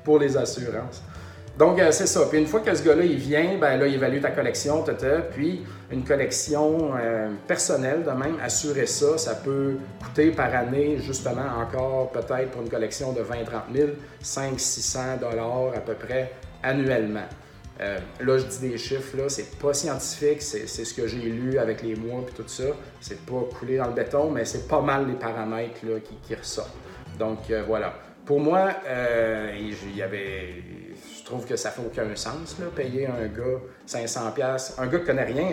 pour 0.03 0.19
les 0.19 0.35
assurances. 0.35 1.03
Donc, 1.59 1.77
euh, 1.77 1.91
c'est 1.91 2.07
ça. 2.07 2.21
Puis 2.29 2.39
une 2.39 2.47
fois 2.47 2.61
que 2.61 2.73
ce 2.73 2.81
gars-là, 2.81 3.03
il 3.03 3.17
vient, 3.17 3.57
ben 3.59 3.77
là, 3.77 3.85
il 3.85 3.95
évalue 3.95 4.21
ta 4.21 4.31
collection, 4.31 4.81
tata, 4.81 5.17
puis 5.23 5.65
une 5.91 6.05
collection 6.05 6.91
euh, 6.95 7.31
personnelle 7.47 8.01
de 8.03 8.11
même, 8.11 8.37
assurer 8.41 8.85
ça, 8.85 9.17
ça 9.17 9.35
peut 9.35 9.75
coûter 10.01 10.31
par 10.31 10.55
année, 10.55 10.99
justement, 10.99 11.47
encore 11.61 12.11
peut-être 12.13 12.51
pour 12.51 12.61
une 12.61 12.69
collection 12.69 13.11
de 13.11 13.19
20-30 13.19 13.75
000, 13.75 13.89
500-600 14.23 15.19
dollars 15.19 15.73
à 15.75 15.81
peu 15.81 15.95
près 15.95 16.31
annuellement. 16.63 17.27
Euh, 17.81 17.97
là, 18.21 18.37
je 18.37 18.45
dis 18.45 18.69
des 18.69 18.77
chiffres, 18.77 19.17
là, 19.17 19.27
c'est 19.27 19.57
pas 19.57 19.73
scientifique, 19.73 20.41
c'est 20.41 20.65
ce 20.65 20.93
que 20.93 21.07
j'ai 21.07 21.17
lu 21.17 21.59
avec 21.59 21.81
les 21.81 21.95
mois 21.97 22.21
et 22.21 22.31
tout 22.31 22.47
ça. 22.47 22.71
C'est 23.01 23.25
pas 23.25 23.43
coulé 23.59 23.75
dans 23.75 23.87
le 23.87 23.93
béton, 23.93 24.31
mais 24.31 24.45
c'est 24.45 24.65
pas 24.65 24.79
mal 24.79 25.07
les 25.09 25.15
paramètres 25.15 25.81
là, 25.83 25.99
qui, 25.99 26.35
ressortent. 26.35 26.77
Donc, 27.17 27.51
voilà. 27.67 27.93
Pour 28.25 28.39
moi, 28.39 28.75
il 29.57 29.97
y 29.97 30.01
avait 30.01 30.63
trouve 31.29 31.45
que 31.45 31.55
ça 31.55 31.69
fait 31.69 31.81
aucun 31.85 32.15
sens, 32.15 32.57
là, 32.59 32.65
payer 32.75 33.07
un 33.07 33.27
gars 33.27 33.59
500$, 33.87 34.73
un 34.79 34.87
gars 34.87 34.99
qui 34.99 35.05
connaît 35.05 35.23
rien, 35.23 35.49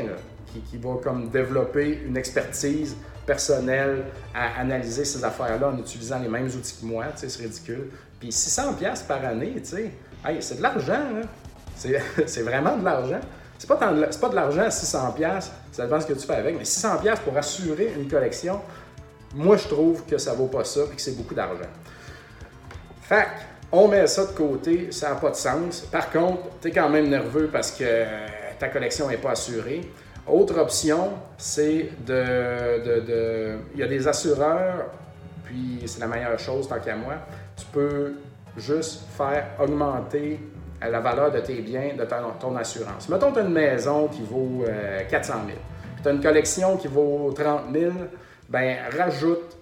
qui, 0.47 0.61
qui, 0.61 0.79
va 0.79 0.95
comme 1.03 1.29
développer 1.29 2.01
une 2.07 2.17
expertise 2.17 2.97
personnelle 3.27 4.05
à 4.35 4.61
analyser 4.61 5.05
ces 5.05 5.23
affaires-là 5.23 5.69
en 5.69 5.79
utilisant 5.79 6.19
les 6.19 6.29
mêmes 6.29 6.47
outils 6.47 6.77
que 6.81 6.87
moi, 6.87 7.05
c'est 7.17 7.35
ridicule. 7.37 7.91
Puis 8.19 8.31
600$ 8.31 9.07
par 9.07 9.23
année, 9.25 9.57
c'est 9.63 10.57
de 10.57 10.63
l'argent, 10.63 11.03
c'est 11.77 12.43
vraiment 12.43 12.77
de 12.79 12.85
l'argent. 12.85 13.21
C'est 13.59 13.69
pas, 13.69 13.77
pas 13.77 13.93
de 13.93 14.35
l'argent 14.35 14.69
600$, 14.69 15.51
ça 15.73 15.85
dépend 15.85 16.01
ce 16.01 16.07
que 16.07 16.15
tu 16.15 16.27
fais 16.27 16.37
avec, 16.37 16.57
mais 16.57 16.65
600$ 16.65 17.21
pour 17.21 17.37
assurer 17.37 17.93
une 17.99 18.09
collection, 18.09 18.61
moi 19.35 19.59
je 19.59 19.69
trouve 19.69 20.05
que 20.07 20.17
ça 20.17 20.33
vaut 20.33 20.47
pas 20.47 20.65
ça 20.65 20.81
et 20.91 20.97
que 20.97 21.03
c'est 21.03 21.17
beaucoup 21.17 21.35
d'argent. 21.35 21.69
Fait 23.03 23.27
on 23.77 23.89
met 23.89 24.07
ça 24.07 24.27
de 24.27 24.33
côté, 24.33 24.91
ça 24.91 25.11
n'a 25.11 25.17
pas 25.17 25.31
de 25.31 25.37
sens. 25.37 25.83
Par 25.83 26.11
contre, 26.11 26.43
tu 26.61 26.69
es 26.69 26.71
quand 26.71 26.89
même 26.89 27.09
nerveux 27.09 27.49
parce 27.53 27.73
que 27.73 28.05
ta 28.59 28.69
collection 28.69 29.09
n'est 29.09 29.17
pas 29.17 29.33
assurée. 29.33 29.83
Autre 30.27 30.59
option, 30.59 31.11
c'est 31.37 31.91
de, 32.05 33.59
Il 33.75 33.81
y 33.81 33.83
a 33.83 33.87
des 33.87 34.09
assureurs, 34.09 34.87
puis 35.45 35.83
c'est 35.87 36.01
la 36.01 36.07
meilleure 36.07 36.39
chose 36.39 36.69
tant 36.69 36.81
qu'à 36.81 36.97
moi. 36.97 37.15
Tu 37.57 37.65
peux 37.67 38.15
juste 38.57 39.03
faire 39.17 39.47
augmenter 39.61 40.41
la 40.81 41.01
valeur 41.01 41.31
de 41.31 41.41
tes 41.41 41.61
biens, 41.61 41.95
de 41.97 42.05
ton, 42.05 42.57
assurance. 42.57 43.09
Mettons, 43.09 43.33
tu 43.33 43.39
as 43.39 43.43
une 43.43 43.53
maison 43.53 44.09
qui 44.09 44.23
vaut 44.23 44.65
400 45.09 45.35
euh, 45.35 45.47
000, 45.47 45.59
tu 46.03 46.09
as 46.09 46.13
une 46.13 46.21
collection 46.21 46.77
qui 46.77 46.89
vaut 46.89 47.33
30 47.33 47.73
000, 47.73 47.93
ben 48.49 48.77
rajoute 48.97 49.57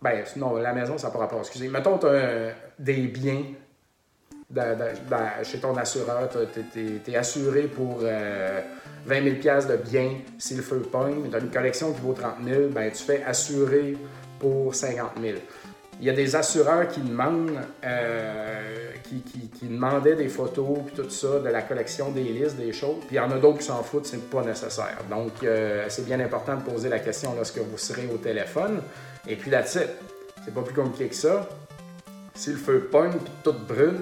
ben, 0.00 0.22
non, 0.36 0.56
la 0.56 0.72
maison, 0.72 0.96
ça 0.96 1.08
n'a 1.08 1.26
pas. 1.26 1.28
Excusez. 1.38 1.68
Mettons, 1.68 1.98
tu 1.98 2.06
as 2.06 2.52
des 2.78 3.06
biens 3.06 3.42
chez 5.42 5.60
ton 5.60 5.76
assureur. 5.76 6.28
Tu 6.72 7.12
es, 7.12 7.16
assuré 7.16 7.62
pour 7.62 8.00
20 8.00 8.10
000 9.06 9.36
de 9.68 9.76
biens 9.76 10.10
si 10.38 10.54
le 10.54 10.62
feu 10.62 10.80
pogne. 10.80 11.28
Tu 11.30 11.36
as 11.36 11.40
une 11.40 11.50
collection 11.50 11.92
qui 11.92 12.00
vaut 12.00 12.14
30 12.14 12.36
000, 12.44 12.68
ben, 12.70 12.90
tu 12.90 13.02
fais 13.02 13.22
assurer 13.24 13.96
pour 14.38 14.74
50 14.74 15.12
000. 15.20 15.38
Il 16.00 16.06
y 16.06 16.10
a 16.10 16.12
des 16.12 16.36
assureurs 16.36 16.86
qui 16.86 17.00
demandent, 17.00 17.58
euh, 17.84 18.92
qui, 19.02 19.66
demandaient 19.66 20.14
des 20.14 20.28
photos 20.28 20.78
puis 20.86 20.94
tout 20.94 21.10
ça 21.10 21.40
de 21.40 21.48
la 21.48 21.62
collection 21.62 22.12
des 22.12 22.22
listes, 22.22 22.56
des 22.56 22.72
choses. 22.72 22.98
Puis 23.06 23.16
il 23.16 23.16
y 23.16 23.20
en 23.20 23.30
a 23.32 23.38
d'autres 23.38 23.58
qui 23.58 23.64
s'en 23.64 23.82
foutent, 23.82 24.06
c'est 24.06 24.30
pas 24.30 24.42
nécessaire. 24.44 24.98
Donc 25.10 25.32
euh, 25.42 25.86
c'est 25.88 26.04
bien 26.04 26.20
important 26.20 26.54
de 26.56 26.62
poser 26.62 26.88
la 26.88 27.00
question 27.00 27.34
lorsque 27.34 27.58
vous 27.58 27.78
serez 27.78 28.08
au 28.14 28.18
téléphone. 28.18 28.80
Et 29.26 29.34
puis 29.34 29.50
titre, 29.50 29.88
c'est 30.44 30.54
pas 30.54 30.62
plus 30.62 30.74
compliqué 30.74 31.08
que 31.08 31.16
ça. 31.16 31.48
Si 32.38 32.50
le 32.50 32.56
feu 32.56 32.88
pogne 32.88 33.10
puis 33.10 33.32
tout 33.42 33.52
brûle, 33.52 33.98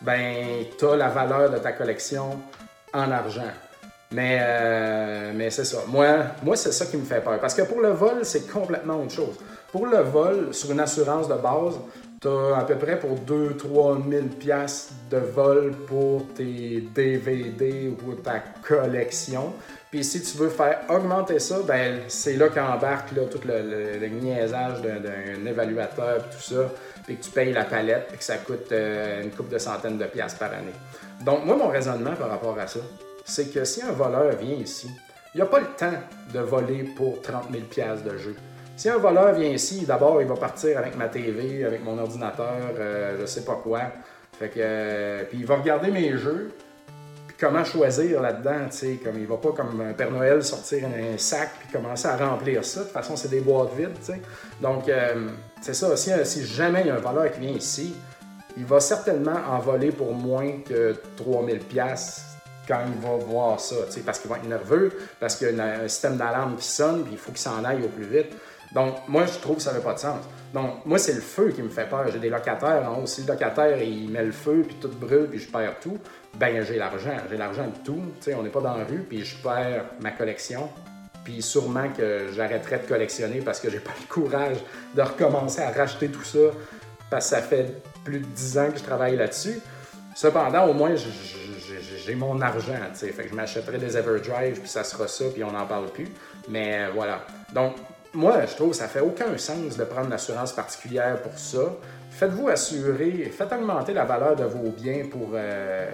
ben 0.00 0.64
tu 0.78 0.86
as 0.86 0.94
la 0.94 1.08
valeur 1.08 1.50
de 1.50 1.58
ta 1.58 1.72
collection 1.72 2.40
en 2.94 3.10
argent. 3.10 3.50
Mais, 4.12 4.38
euh, 4.40 5.32
mais 5.34 5.50
c'est 5.50 5.64
ça. 5.64 5.78
Moi, 5.88 6.06
moi 6.44 6.54
c'est 6.54 6.70
ça 6.70 6.86
qui 6.86 6.96
me 6.96 7.04
fait 7.04 7.20
peur. 7.20 7.40
Parce 7.40 7.52
que 7.52 7.62
pour 7.62 7.80
le 7.80 7.88
vol, 7.88 8.20
c'est 8.22 8.48
complètement 8.48 9.02
autre 9.02 9.10
chose. 9.10 9.40
Pour 9.72 9.88
le 9.88 10.02
vol, 10.02 10.54
sur 10.54 10.70
une 10.70 10.78
assurance 10.78 11.26
de 11.26 11.34
base, 11.34 11.80
tu 12.20 12.28
as 12.28 12.58
à 12.58 12.64
peu 12.64 12.76
près 12.76 12.96
pour 12.96 13.16
2-3 13.18 14.08
000 14.08 14.26
pièces 14.38 14.90
de 15.10 15.16
vol 15.16 15.72
pour 15.88 16.28
tes 16.34 16.84
DVD 16.94 17.88
ou 17.88 17.94
pour 17.94 18.22
ta 18.22 18.38
collection. 18.62 19.52
Puis 19.90 20.04
si 20.04 20.22
tu 20.22 20.38
veux 20.38 20.50
faire 20.50 20.82
augmenter 20.88 21.40
ça, 21.40 21.58
ben 21.66 22.02
c'est 22.06 22.34
là 22.34 22.50
qu'embarque 22.50 23.08
tout 23.08 23.40
le, 23.44 24.06
niaisage 24.06 24.80
d'un 24.80 25.44
évaluateur 25.44 26.18
et 26.18 26.36
tout 26.36 26.40
ça, 26.40 26.70
puis 27.04 27.16
que 27.16 27.24
tu 27.24 27.30
payes 27.30 27.52
la 27.52 27.64
palette, 27.64 28.08
puis 28.08 28.18
que 28.18 28.24
ça 28.24 28.38
coûte 28.38 28.72
euh, 28.72 29.22
une 29.22 29.30
coupe 29.30 29.48
de 29.48 29.58
centaines 29.58 29.98
de 29.98 30.06
pièces 30.06 30.34
par 30.34 30.52
année. 30.52 30.74
Donc 31.24 31.44
moi, 31.44 31.56
mon 31.56 31.68
raisonnement 31.68 32.14
par 32.14 32.28
rapport 32.28 32.58
à 32.58 32.66
ça, 32.66 32.80
c'est 33.24 33.52
que 33.52 33.64
si 33.64 33.82
un 33.82 33.92
voleur 33.92 34.34
vient 34.36 34.56
ici, 34.56 34.90
il 35.34 35.40
n'a 35.40 35.46
pas 35.46 35.60
le 35.60 35.66
temps 35.76 35.92
de 36.32 36.40
voler 36.40 36.84
pour 36.96 37.20
30 37.22 37.50
000 37.52 37.64
pièces 37.64 38.02
de 38.02 38.16
jeu. 38.16 38.34
Si 38.76 38.88
un 38.88 38.96
voleur 38.96 39.34
vient 39.34 39.50
ici, 39.50 39.84
d'abord, 39.84 40.20
il 40.22 40.26
va 40.26 40.36
partir 40.36 40.78
avec 40.78 40.96
ma 40.96 41.08
TV, 41.08 41.64
avec 41.64 41.84
mon 41.84 41.98
ordinateur, 41.98 42.56
euh, 42.78 43.18
je 43.20 43.26
sais 43.26 43.44
pas 43.44 43.60
quoi. 43.62 43.82
Fait 44.38 44.48
que, 44.48 44.54
euh, 44.58 45.24
puis 45.28 45.38
il 45.40 45.46
va 45.46 45.56
regarder 45.56 45.90
mes 45.90 46.16
jeux, 46.16 46.50
comment 47.40 47.64
choisir 47.64 48.20
là-dedans, 48.20 48.68
tu 48.70 48.76
sais, 48.76 49.00
comme 49.02 49.18
il 49.18 49.26
va 49.26 49.38
pas 49.38 49.52
comme 49.52 49.80
un 49.80 49.94
Père 49.94 50.10
Noël 50.10 50.44
sortir 50.44 50.86
un 50.86 51.16
sac 51.16 51.50
puis 51.58 51.68
commencer 51.72 52.06
à 52.06 52.16
remplir 52.16 52.64
ça. 52.64 52.80
De 52.80 52.84
toute 52.84 52.92
façon, 52.92 53.16
c'est 53.16 53.30
des 53.30 53.40
boîtes 53.40 53.74
vides, 53.74 53.94
tu 53.98 54.12
sais. 54.12 54.20
Donc, 54.60 54.88
euh, 54.88 55.28
c'est 55.62 55.74
ça. 55.74 55.96
Si, 55.96 56.10
si 56.24 56.44
jamais 56.44 56.82
il 56.82 56.88
y 56.88 56.90
a 56.90 56.96
un 56.96 56.98
voleur 56.98 57.32
qui 57.32 57.40
vient 57.40 57.52
ici, 57.52 57.94
il 58.56 58.66
va 58.66 58.78
certainement 58.78 59.38
en 59.48 59.58
voler 59.58 59.90
pour 59.90 60.12
moins 60.12 60.60
que 60.68 60.94
3000 61.16 61.60
pièces 61.60 62.26
quand 62.68 62.80
il 62.86 63.00
va 63.00 63.16
voir 63.16 63.58
ça, 63.58 63.76
tu 63.86 63.92
sais, 63.92 64.00
parce 64.00 64.18
qu'il 64.18 64.30
va 64.30 64.36
être 64.36 64.46
nerveux, 64.46 64.92
parce 65.18 65.34
qu'il 65.34 65.56
y 65.56 65.60
a 65.60 65.64
un 65.64 65.88
système 65.88 66.16
d'alarme 66.16 66.56
qui 66.56 66.66
sonne, 66.66 67.04
puis 67.04 67.12
il 67.12 67.18
faut 67.18 67.32
qu'il 67.32 67.40
s'en 67.40 67.64
aille 67.64 67.82
au 67.82 67.88
plus 67.88 68.04
vite. 68.04 68.32
Donc, 68.72 68.96
moi, 69.08 69.24
je 69.26 69.38
trouve 69.38 69.56
que 69.56 69.62
ça 69.62 69.72
n'a 69.72 69.80
pas 69.80 69.94
de 69.94 69.98
sens. 69.98 70.20
Donc, 70.54 70.84
moi, 70.84 70.98
c'est 70.98 71.14
le 71.14 71.20
feu 71.20 71.50
qui 71.50 71.62
me 71.62 71.68
fait 71.68 71.88
peur. 71.88 72.06
J'ai 72.12 72.20
des 72.20 72.28
locataires 72.28 72.88
en 72.88 73.00
haut. 73.00 73.06
Si 73.06 73.22
le 73.22 73.26
locataire, 73.26 73.82
il 73.82 74.10
met 74.10 74.22
le 74.22 74.30
feu, 74.30 74.64
puis 74.66 74.76
tout 74.76 74.88
brûle, 74.88 75.26
puis 75.28 75.40
je 75.40 75.50
perds 75.50 75.80
tout, 75.80 75.98
ben 76.34 76.64
j'ai 76.64 76.76
l'argent. 76.76 77.16
J'ai 77.30 77.36
l'argent 77.36 77.66
de 77.66 77.84
tout. 77.84 78.00
Tu 78.20 78.24
sais, 78.30 78.34
on 78.34 78.42
n'est 78.42 78.50
pas 78.50 78.60
dans 78.60 78.76
la 78.76 78.84
rue, 78.84 79.04
puis 79.08 79.24
je 79.24 79.36
perds 79.36 79.84
ma 80.00 80.10
collection. 80.10 80.68
Puis 81.24 81.42
sûrement 81.42 81.88
que 81.90 82.28
j'arrêterai 82.34 82.78
de 82.78 82.86
collectionner 82.86 83.40
parce 83.40 83.60
que 83.60 83.70
j'ai 83.70 83.80
pas 83.80 83.92
le 84.00 84.06
courage 84.06 84.56
de 84.94 85.02
recommencer 85.02 85.60
à 85.60 85.70
racheter 85.70 86.08
tout 86.08 86.24
ça 86.24 86.38
parce 87.10 87.28
que 87.28 87.36
ça 87.36 87.42
fait 87.42 87.82
plus 88.04 88.20
de 88.20 88.24
10 88.24 88.58
ans 88.58 88.70
que 88.70 88.78
je 88.78 88.84
travaille 88.84 89.16
là-dessus. 89.16 89.60
Cependant, 90.14 90.66
au 90.66 90.72
moins, 90.72 90.94
j'ai 90.96 92.14
mon 92.14 92.40
argent, 92.40 92.72
tu 92.92 92.98
sais. 92.98 93.08
Fait 93.08 93.24
que 93.24 93.30
je 93.30 93.34
m'achèterai 93.34 93.78
des 93.78 93.96
Everdrive, 93.96 94.60
puis 94.60 94.68
ça 94.68 94.84
sera 94.84 95.08
ça, 95.08 95.24
puis 95.32 95.44
on 95.44 95.52
n'en 95.52 95.66
parle 95.66 95.88
plus. 95.88 96.08
Mais 96.48 96.84
euh, 96.84 96.90
voilà. 96.94 97.24
Donc, 97.52 97.76
moi, 98.12 98.44
je 98.46 98.54
trouve 98.56 98.70
que 98.70 98.76
ça 98.76 98.88
fait 98.88 99.00
aucun 99.00 99.36
sens 99.38 99.76
de 99.76 99.84
prendre 99.84 100.06
une 100.06 100.12
assurance 100.12 100.52
particulière 100.52 101.20
pour 101.22 101.38
ça. 101.38 101.60
Faites-vous 102.10 102.48
assurer, 102.48 103.32
faites 103.36 103.52
augmenter 103.52 103.94
la 103.94 104.04
valeur 104.04 104.34
de 104.34 104.44
vos 104.44 104.70
biens 104.70 105.04
pour, 105.10 105.30
euh, 105.34 105.88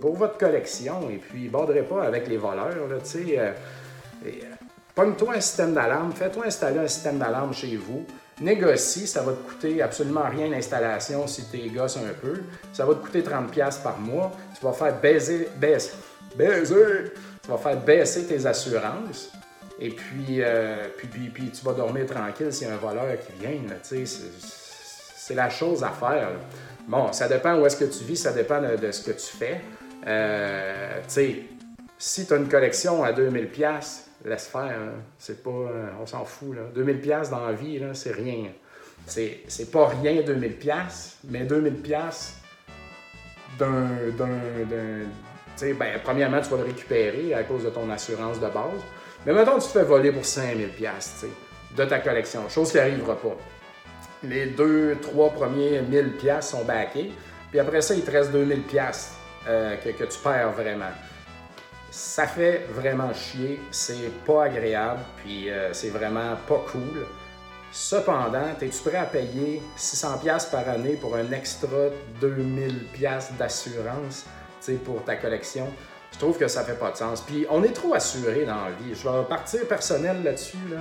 pour, 0.00 0.16
votre 0.16 0.38
collection 0.38 1.10
et 1.10 1.16
puis 1.16 1.48
borderez 1.48 1.82
pas 1.82 2.04
avec 2.04 2.28
les 2.28 2.36
voleurs. 2.36 2.74
Euh, 2.76 3.52
euh, 4.24 4.30
Pogne-toi 4.94 5.34
un 5.34 5.40
système 5.40 5.74
d'alarme, 5.74 6.12
fais-toi 6.12 6.46
installer 6.46 6.78
un 6.78 6.88
système 6.88 7.18
d'alarme 7.18 7.52
chez 7.52 7.76
vous. 7.76 8.06
Négocie, 8.40 9.08
ça 9.08 9.22
va 9.22 9.32
te 9.32 9.48
coûter 9.48 9.82
absolument 9.82 10.28
rien 10.30 10.48
l'installation 10.48 11.26
si 11.26 11.44
tu 11.50 11.68
gosses 11.70 11.96
un 11.96 12.14
peu. 12.20 12.42
Ça 12.72 12.86
va 12.86 12.94
te 12.94 13.00
coûter 13.00 13.22
30$ 13.22 13.82
par 13.82 13.98
mois. 13.98 14.30
Tu 14.58 14.64
vas 14.64 14.72
faire 14.72 14.94
baiser, 15.00 15.48
baiser, 15.56 15.90
baiser, 16.36 17.12
tu 17.42 17.50
vas 17.50 17.58
faire 17.58 17.76
baisser 17.80 18.26
tes 18.26 18.46
assurances. 18.46 19.32
Et 19.80 19.94
euh, 20.40 20.88
puis, 20.96 21.06
puis, 21.06 21.28
puis, 21.28 21.50
tu 21.50 21.64
vas 21.64 21.72
dormir 21.72 22.06
tranquille 22.06 22.52
s'il 22.52 22.66
y 22.66 22.70
a 22.70 22.74
un 22.74 22.78
voleur 22.78 23.16
qui 23.20 23.32
vient. 23.40 23.60
C'est 23.82 25.34
la 25.34 25.50
chose 25.50 25.84
à 25.84 25.90
faire. 25.90 26.30
Bon, 26.88 27.12
ça 27.12 27.28
dépend 27.28 27.58
où 27.58 27.66
est-ce 27.66 27.76
que 27.76 27.84
tu 27.84 28.04
vis, 28.04 28.16
ça 28.16 28.32
dépend 28.32 28.60
de, 28.60 28.90
ce 28.90 29.02
que 29.02 29.12
tu 29.12 29.36
fais. 29.36 29.60
Euh, 30.06 31.00
Si 31.98 32.26
tu 32.26 32.32
as 32.32 32.36
une 32.36 32.48
collection 32.48 33.04
à 33.04 33.12
2000 33.12 33.48
pièces, 33.50 34.10
laisse 34.24 34.48
faire. 34.48 34.62
Hein. 34.62 34.94
C'est 35.18 35.42
pas, 35.42 35.70
on 36.00 36.06
s'en 36.06 36.24
fout. 36.24 36.56
Là. 36.56 36.62
2000 36.74 37.00
pièces 37.00 37.30
dans 37.30 37.46
la 37.46 37.52
vie, 37.52 37.80
c'est 37.94 38.12
rien. 38.12 38.46
C'est, 39.06 39.70
pas 39.70 39.88
rien 39.88 40.22
2000 40.22 40.56
pièces, 40.56 41.18
mais 41.24 41.44
2000 41.44 41.74
pièces 41.74 42.34
d'un, 43.58 43.88
d'un, 44.16 44.26
d'un 44.68 45.06
ben, 45.60 45.98
premièrement, 46.04 46.40
tu 46.40 46.50
vas 46.50 46.58
le 46.58 46.64
récupérer 46.64 47.34
à 47.34 47.42
cause 47.42 47.64
de 47.64 47.70
ton 47.70 47.90
assurance 47.90 48.38
de 48.38 48.46
base. 48.46 48.80
Mais 49.28 49.34
maintenant, 49.34 49.58
tu 49.58 49.66
te 49.66 49.72
fais 49.72 49.84
voler 49.84 50.10
pour 50.10 50.24
5000 50.24 50.70
pièces 50.70 51.26
de 51.76 51.84
ta 51.84 51.98
collection, 51.98 52.48
chose 52.48 52.70
qui 52.70 52.78
n'arrivera 52.78 53.14
pas. 53.14 53.36
Les 54.22 54.46
deux, 54.46 54.96
trois 55.02 55.28
premiers 55.28 55.82
1000 55.82 56.12
pièces 56.12 56.48
sont 56.48 56.64
backés, 56.64 57.12
puis 57.50 57.60
après 57.60 57.82
ça, 57.82 57.92
il 57.92 58.02
te 58.02 58.10
reste 58.10 58.32
2000 58.32 58.62
pièces 58.62 59.12
euh, 59.46 59.76
que, 59.76 59.90
que 59.90 60.04
tu 60.04 60.18
perds 60.20 60.52
vraiment 60.52 60.88
ça 61.90 62.26
fait 62.26 62.66
vraiment 62.70 63.12
chier, 63.12 63.60
c'est 63.70 64.10
pas 64.24 64.44
agréable, 64.44 65.00
puis 65.18 65.50
euh, 65.50 65.74
c'est 65.74 65.90
vraiment 65.90 66.36
pas 66.46 66.64
cool. 66.72 67.06
Cependant, 67.70 68.56
es-tu 68.62 68.88
prêt 68.88 68.96
à 68.96 69.04
payer 69.04 69.60
600$ 69.76 70.50
par 70.50 70.66
année 70.70 70.96
pour 70.98 71.16
un 71.16 71.30
extra 71.32 71.90
2000$ 72.22 73.36
d'assurance 73.38 74.24
pour 74.86 75.04
ta 75.04 75.16
collection? 75.16 75.66
Je 76.12 76.18
trouve 76.18 76.38
que 76.38 76.48
ça 76.48 76.64
fait 76.64 76.78
pas 76.78 76.90
de 76.90 76.96
sens. 76.96 77.20
Puis 77.20 77.46
on 77.50 77.62
est 77.62 77.72
trop 77.72 77.94
assuré 77.94 78.44
dans 78.44 78.64
la 78.64 78.70
vie. 78.70 78.94
Je 78.94 79.08
vais 79.08 79.24
partir 79.28 79.66
personnel 79.66 80.22
là-dessus. 80.22 80.56
Là. 80.70 80.78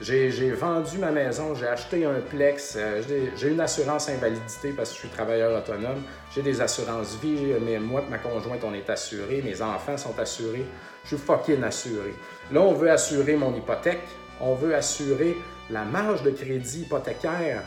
J'ai 0.00 0.50
vendu 0.52 0.98
ma 0.98 1.10
maison, 1.10 1.54
j'ai 1.54 1.66
acheté 1.66 2.04
un 2.04 2.20
Plex, 2.20 2.74
euh, 2.76 3.02
j'ai 3.34 3.48
une 3.48 3.60
assurance 3.60 4.10
invalidité 4.10 4.72
parce 4.72 4.90
que 4.90 4.96
je 4.96 5.00
suis 5.00 5.08
travailleur 5.08 5.56
autonome, 5.56 6.02
j'ai 6.34 6.42
des 6.42 6.60
assurances 6.60 7.16
vie, 7.22 7.54
mais 7.64 7.78
moi 7.78 8.02
et 8.06 8.10
ma 8.10 8.18
conjointe, 8.18 8.62
on 8.62 8.74
est 8.74 8.90
assurés, 8.90 9.40
mes 9.42 9.62
enfants 9.62 9.96
sont 9.96 10.18
assurés, 10.18 10.66
je 11.04 11.16
suis 11.16 11.16
fucking 11.16 11.62
assuré. 11.64 12.14
Là, 12.52 12.60
on 12.60 12.74
veut 12.74 12.90
assurer 12.90 13.36
mon 13.36 13.54
hypothèque, 13.56 14.02
on 14.38 14.54
veut 14.54 14.74
assurer 14.74 15.34
la 15.70 15.84
marge 15.84 16.22
de 16.22 16.30
crédit 16.30 16.82
hypothécaire 16.82 17.62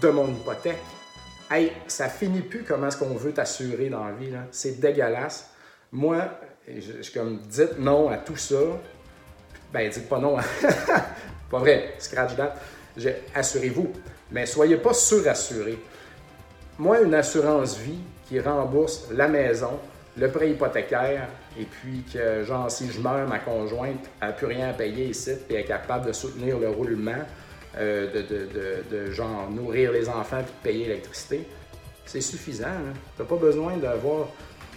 de 0.00 0.08
mon 0.10 0.28
hypothèque. 0.28 0.82
Hey, 1.50 1.72
ça 1.88 2.08
finit 2.08 2.42
plus 2.42 2.62
comment 2.62 2.86
est-ce 2.86 2.98
qu'on 2.98 3.16
veut 3.16 3.32
t'assurer 3.32 3.88
dans 3.88 4.04
la 4.04 4.12
vie, 4.12 4.30
c'est 4.52 4.78
dégueulasse. 4.78 5.50
Moi, 5.94 6.24
je, 6.66 7.02
suis 7.02 7.12
comme, 7.12 7.38
dites 7.48 7.78
non 7.78 8.10
à 8.10 8.16
tout 8.16 8.36
ça, 8.36 8.56
ben, 9.72 9.88
dites 9.88 10.08
pas 10.08 10.18
non. 10.18 10.36
Pas 11.50 11.58
vrai, 11.60 11.94
scratch 11.98 12.34
that. 12.34 12.54
Assurez-vous, 13.32 13.92
mais 14.32 14.44
soyez 14.44 14.76
pas 14.76 14.92
surassurés. 14.92 15.78
Moi, 16.78 17.02
une 17.02 17.14
assurance 17.14 17.78
vie 17.78 18.00
qui 18.26 18.40
rembourse 18.40 19.06
la 19.12 19.28
maison, 19.28 19.78
le 20.16 20.28
prêt 20.32 20.50
hypothécaire, 20.50 21.28
et 21.56 21.64
puis 21.64 22.02
que, 22.12 22.42
genre, 22.42 22.68
si 22.70 22.90
je 22.90 22.98
meurs, 23.00 23.28
ma 23.28 23.38
conjointe 23.38 24.10
n'a 24.20 24.32
plus 24.32 24.46
rien 24.46 24.70
à 24.70 24.72
payer 24.72 25.06
ici, 25.10 25.32
puis 25.46 25.56
est 25.56 25.64
capable 25.64 26.06
de 26.06 26.12
soutenir 26.12 26.58
le 26.58 26.70
roulement, 26.70 27.22
euh, 27.76 28.10
de, 28.10 28.90
de, 28.90 29.10
genre, 29.12 29.48
nourrir 29.48 29.92
les 29.92 30.08
enfants 30.08 30.42
puis 30.42 30.54
de 30.54 30.72
payer 30.72 30.88
l'électricité, 30.88 31.46
c'est 32.04 32.20
suffisant. 32.20 32.66
Hein? 32.66 32.94
Tu 33.16 33.22
n'as 33.22 33.28
pas 33.28 33.36
besoin 33.36 33.76
d'avoir 33.76 34.28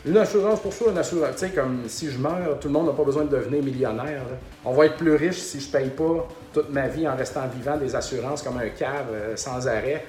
une 0.07 0.17
assurance 0.17 0.61
pour 0.61 0.73
soi, 0.73 0.91
une 0.91 0.97
assurance. 0.97 1.31
Tu 1.33 1.39
sais, 1.39 1.49
comme 1.49 1.83
si 1.87 2.09
je 2.09 2.17
meurs, 2.17 2.59
tout 2.59 2.67
le 2.69 2.73
monde 2.73 2.87
n'a 2.87 2.93
pas 2.93 3.03
besoin 3.03 3.25
de 3.25 3.29
devenir 3.29 3.61
millionnaire. 3.61 4.23
On 4.63 4.73
va 4.73 4.85
être 4.85 4.95
plus 4.95 5.15
riche 5.15 5.37
si 5.37 5.59
je 5.59 5.69
paye 5.69 5.89
pas 5.89 6.27
toute 6.53 6.69
ma 6.69 6.87
vie 6.87 7.07
en 7.07 7.15
restant 7.15 7.41
vivant 7.53 7.77
des 7.77 7.93
assurances 7.95 8.41
comme 8.41 8.57
un 8.57 8.69
cave 8.69 9.07
euh, 9.11 9.35
sans 9.35 9.67
arrêt 9.67 10.05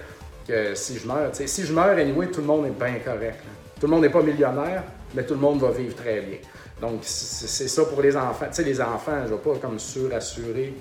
que 0.46 0.74
si 0.74 0.98
je 0.98 1.06
meurs. 1.06 1.34
sais, 1.34 1.46
Si 1.46 1.64
je 1.64 1.72
meurs, 1.72 1.98
anyway, 1.98 2.28
tout 2.28 2.40
le 2.40 2.46
monde 2.46 2.66
est 2.66 2.84
bien 2.84 2.94
correct. 3.04 3.40
Tout 3.80 3.86
le 3.86 3.92
monde 3.92 4.02
n'est 4.02 4.08
pas 4.08 4.22
millionnaire, 4.22 4.84
mais 5.14 5.24
tout 5.24 5.34
le 5.34 5.40
monde 5.40 5.60
va 5.60 5.70
vivre 5.70 5.94
très 5.94 6.20
bien. 6.20 6.38
Donc, 6.80 7.00
c'est 7.02 7.68
ça 7.68 7.84
pour 7.84 8.00
les 8.00 8.16
enfants. 8.16 8.46
Tu 8.48 8.54
sais, 8.54 8.62
les 8.62 8.80
enfants, 8.80 9.18
je 9.26 9.32
ne 9.32 9.36
vais 9.36 9.42
pas 9.42 9.58
comme 9.60 9.78
surassurer 9.78 10.74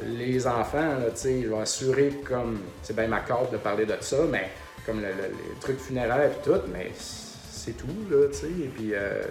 les 0.00 0.46
enfants, 0.46 0.90
tu 1.10 1.20
sais, 1.20 1.42
je 1.42 1.48
vais 1.48 1.60
assurer 1.60 2.20
comme, 2.28 2.58
c'est 2.82 2.96
bien 2.96 3.06
ma 3.06 3.20
corde 3.20 3.52
de 3.52 3.56
parler 3.58 3.86
de 3.86 3.94
ça, 4.00 4.16
mais 4.30 4.50
comme 4.84 5.00
le, 5.00 5.06
les 5.06 5.60
trucs 5.60 5.78
funéraires 5.78 6.30
et 6.30 6.44
tout, 6.44 6.60
mais 6.72 6.90
c'est 7.64 7.76
tout, 7.76 7.86
là, 8.10 8.26
tu 8.28 8.38
sais. 8.38 8.46
Et 8.46 8.68
puis, 8.68 8.94
euh, 8.94 9.22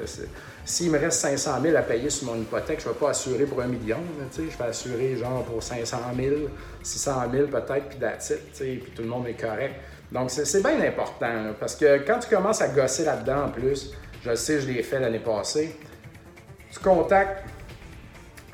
s'il 0.66 0.92
me 0.92 0.98
reste 0.98 1.20
500 1.20 1.62
000 1.62 1.76
à 1.76 1.82
payer 1.82 2.10
sur 2.10 2.28
mon 2.28 2.42
hypothèque, 2.42 2.82
je 2.82 2.88
ne 2.88 2.94
vais 2.94 3.00
pas 3.00 3.10
assurer 3.10 3.46
pour 3.46 3.62
un 3.62 3.68
million, 3.68 4.00
tu 4.32 4.44
sais. 4.44 4.52
Je 4.52 4.58
vais 4.58 4.70
assurer, 4.70 5.16
genre, 5.18 5.44
pour 5.44 5.62
500 5.62 5.98
000, 6.16 6.36
600 6.82 7.12
000 7.32 7.48
peut-être, 7.48 7.90
puis 7.90 7.98
tu 8.00 8.64
puis 8.64 8.92
tout 8.96 9.02
le 9.02 9.08
monde 9.08 9.28
est 9.28 9.40
correct. 9.40 9.76
Donc, 10.12 10.30
c'est 10.30 10.62
bien 10.62 10.80
important, 10.82 11.54
parce 11.60 11.76
que 11.76 12.00
quand 12.06 12.20
tu 12.20 12.30
commences 12.30 12.62
à 12.62 12.68
gosser 12.68 13.06
là-dedans, 13.06 13.46
en 13.46 13.50
plus, 13.50 13.92
je 14.24 14.36
sais, 14.36 14.62
je 14.62 14.68
l'ai 14.68 14.84
fait 14.84 15.00
l'année 15.00 15.20
passée, 15.20 15.76
tu 16.72 16.80
contactes 16.80 17.44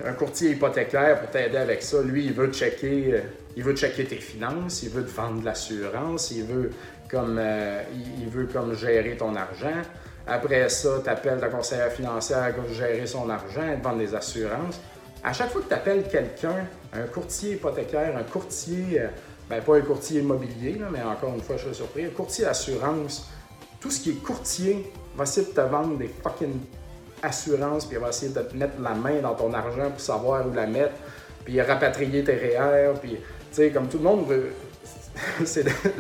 un 0.04 0.13
courtier 0.13 0.52
hypothécaire 0.52 1.20
pour 1.20 1.30
t'aider 1.30 1.58
avec 1.58 1.84
ça. 1.84 2.02
Lui, 2.02 2.26
il 2.26 2.34
veut 2.34 2.52
checker, 2.52 3.13
euh, 3.13 3.22
il 3.56 3.63
veut 3.63 3.76
checker 3.76 4.06
tes 4.06 4.18
finances, 4.18 4.84
il 4.84 4.89
veut 4.89 5.04
te 5.04 5.12
vendre 5.12 5.42
de 5.42 5.46
l'assurance, 5.46 6.32
il 6.32 6.46
veut 6.46 6.72
comme 7.10 7.38
euh, 7.39 7.82
il 8.19 8.30
veut 8.30 8.45
comme 8.45 8.76
gérer 8.76 9.17
ton 9.17 9.36
argent. 9.36 9.82
Après 10.28 10.69
ça, 10.69 10.89
tu 11.04 11.10
appelles 11.10 11.39
ta 11.39 11.48
conseillère 11.48 11.91
financière 11.91 12.54
pour 12.56 12.72
gérer 12.72 13.08
son 13.08 13.30
argent, 13.30 13.67
et 13.74 13.80
te 13.80 13.84
vendre 13.84 13.98
des 13.98 14.13
assurances. 14.13 14.80
À 15.24 15.34
chaque 15.34 15.50
fois 15.50 15.62
que 15.62 15.67
tu 15.67 15.74
appelles 15.74 16.08
quelqu'un, 16.08 16.67
un 16.93 17.08
courtier 17.08 17.54
hypothécaire, 17.54 18.15
un 18.15 18.24
courtier, 18.24 19.02
euh, 19.02 19.08
ben 19.50 19.62
pas 19.62 19.78
un 19.78 19.82
courtier 19.82 20.22
immobilier, 20.22 20.80
mais 20.91 21.02
encore 21.02 21.34
une 21.34 21.41
fois, 21.41 21.58
je 21.58 21.65
suis 21.65 21.76
surpris, 21.76 22.06
un 22.06 22.10
courtier 22.10 22.45
assurance, 22.45 23.30
tout 23.80 23.89
ce 23.89 24.02
qui 24.02 24.12
est 24.12 24.24
courtier 24.24 24.93
va 25.17 25.24
essayer 25.24 25.48
de 25.48 25.52
te 25.52 25.62
vendre 25.62 25.98
des 25.98 26.10
fucking 26.24 26.60
assurances, 27.24 27.86
puis 27.86 27.98
il 27.98 28.02
va 28.02 28.10
essayer 28.10 28.32
de 28.32 28.39
te 28.39 28.56
mettre 28.56 28.80
la 28.82 28.93
main 28.93 29.19
dans 29.22 29.34
ton 29.34 29.52
argent 29.54 29.89
pour 29.89 30.00
savoir 30.00 30.48
où 30.48 30.54
la 30.54 30.67
mettre, 30.67 30.93
puis 31.43 31.60
rapatrier 31.62 32.24
tes 32.24 32.36
REER, 32.36 32.93
puis, 33.02 33.15
tu 33.15 33.19
sais, 33.52 33.72
comme 33.72 33.88
tout 33.88 33.98
le 33.98 34.04
monde 34.04 34.28
veut, 34.28 34.52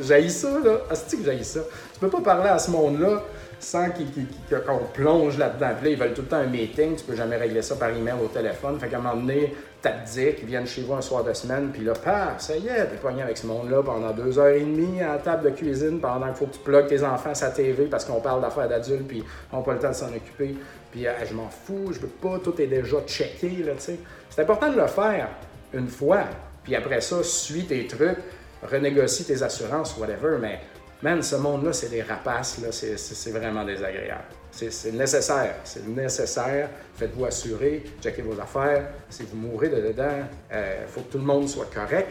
j'ai 0.01 0.29
ça, 0.29 0.59
là. 0.63 0.77
Est-ce 0.91 1.15
que 1.15 1.23
j'ai 1.23 1.43
ça? 1.43 1.61
Tu 1.93 1.99
peux 1.99 2.09
pas 2.09 2.21
parler 2.21 2.49
à 2.49 2.59
ce 2.59 2.71
monde-là 2.71 3.23
sans 3.59 3.87
qu'on 3.89 4.85
plonge 4.93 5.37
là-dedans. 5.37 5.71
Puis 5.79 5.85
là, 5.85 5.91
ils 5.91 5.99
veulent 5.99 6.13
tout 6.13 6.21
le 6.21 6.27
temps 6.27 6.37
un 6.37 6.45
meeting, 6.45 6.95
tu 6.95 7.03
peux 7.03 7.15
jamais 7.15 7.35
régler 7.35 7.61
ça 7.61 7.75
par 7.75 7.89
email 7.89 8.15
au 8.23 8.27
téléphone. 8.27 8.79
Fait 8.79 8.87
qu'à 8.87 8.97
un 8.97 9.01
moment 9.01 9.15
donné, 9.15 9.53
dit 9.83 10.33
qu'ils 10.35 10.47
viennent 10.47 10.67
chez 10.67 10.81
vous 10.81 10.93
un 10.93 11.01
soir 11.01 11.23
de 11.23 11.33
semaine, 11.33 11.69
puis 11.71 11.83
là, 11.83 11.93
paf, 11.93 12.39
ça 12.39 12.55
y 12.55 12.67
est, 12.67 12.85
t'es 12.85 12.97
pogné 12.97 13.21
avec 13.21 13.37
ce 13.37 13.47
monde-là 13.47 13.81
pendant 13.83 14.11
deux 14.11 14.37
heures 14.39 14.55
et 14.55 14.61
demie 14.61 15.01
à 15.01 15.13
la 15.13 15.17
table 15.17 15.51
de 15.51 15.55
cuisine 15.55 15.99
pendant 15.99 16.27
qu'il 16.27 16.35
faut 16.35 16.45
que 16.45 16.53
tu 16.53 16.59
plugues 16.59 16.87
tes 16.87 17.03
enfants 17.03 17.31
à 17.31 17.35
sa 17.35 17.49
TV 17.49 17.85
parce 17.85 18.05
qu'on 18.05 18.19
parle 18.19 18.41
d'affaires 18.41 18.67
d'adultes, 18.67 19.07
puis 19.07 19.23
on 19.51 19.57
n'a 19.57 19.63
pas 19.63 19.73
le 19.73 19.79
temps 19.79 19.89
de 19.89 19.95
s'en 19.95 20.09
occuper. 20.09 20.55
Puis 20.91 21.07
euh, 21.07 21.11
je 21.29 21.33
m'en 21.33 21.49
fous, 21.49 21.91
je 21.91 21.99
veux 21.99 22.07
pas, 22.07 22.39
tout 22.43 22.59
est 22.61 22.67
déjà 22.67 22.97
checké, 23.05 23.63
là, 23.63 23.73
tu 23.73 23.81
sais. 23.81 23.99
C'est 24.29 24.41
important 24.41 24.71
de 24.71 24.77
le 24.77 24.87
faire 24.87 25.29
une 25.73 25.87
fois, 25.87 26.23
puis 26.63 26.75
après 26.75 27.01
ça, 27.01 27.23
suis 27.23 27.65
tes 27.65 27.87
trucs 27.87 28.17
renégocie 28.63 29.25
tes 29.25 29.41
assurances, 29.41 29.97
whatever, 29.97 30.37
mais 30.39 30.59
man, 31.01 31.21
ce 31.21 31.35
monde-là, 31.35 31.73
c'est 31.73 31.89
des 31.89 32.01
rapaces, 32.01 32.59
là, 32.61 32.69
c'est 32.71 33.31
vraiment 33.31 33.63
désagréable. 33.63 34.23
C'est 34.51 34.91
nécessaire, 34.91 35.55
c'est 35.63 35.87
nécessaire. 35.87 36.69
Faites-vous 36.95 37.25
assurer, 37.25 37.83
checkez 38.01 38.21
vos 38.21 38.39
affaires. 38.39 38.89
Si 39.09 39.23
vous 39.23 39.37
mourrez 39.37 39.69
de 39.69 39.79
dedans, 39.79 40.25
il 40.49 40.55
euh, 40.55 40.87
faut 40.87 41.01
que 41.01 41.11
tout 41.11 41.17
le 41.19 41.23
monde 41.23 41.47
soit 41.47 41.69
correct, 41.73 42.09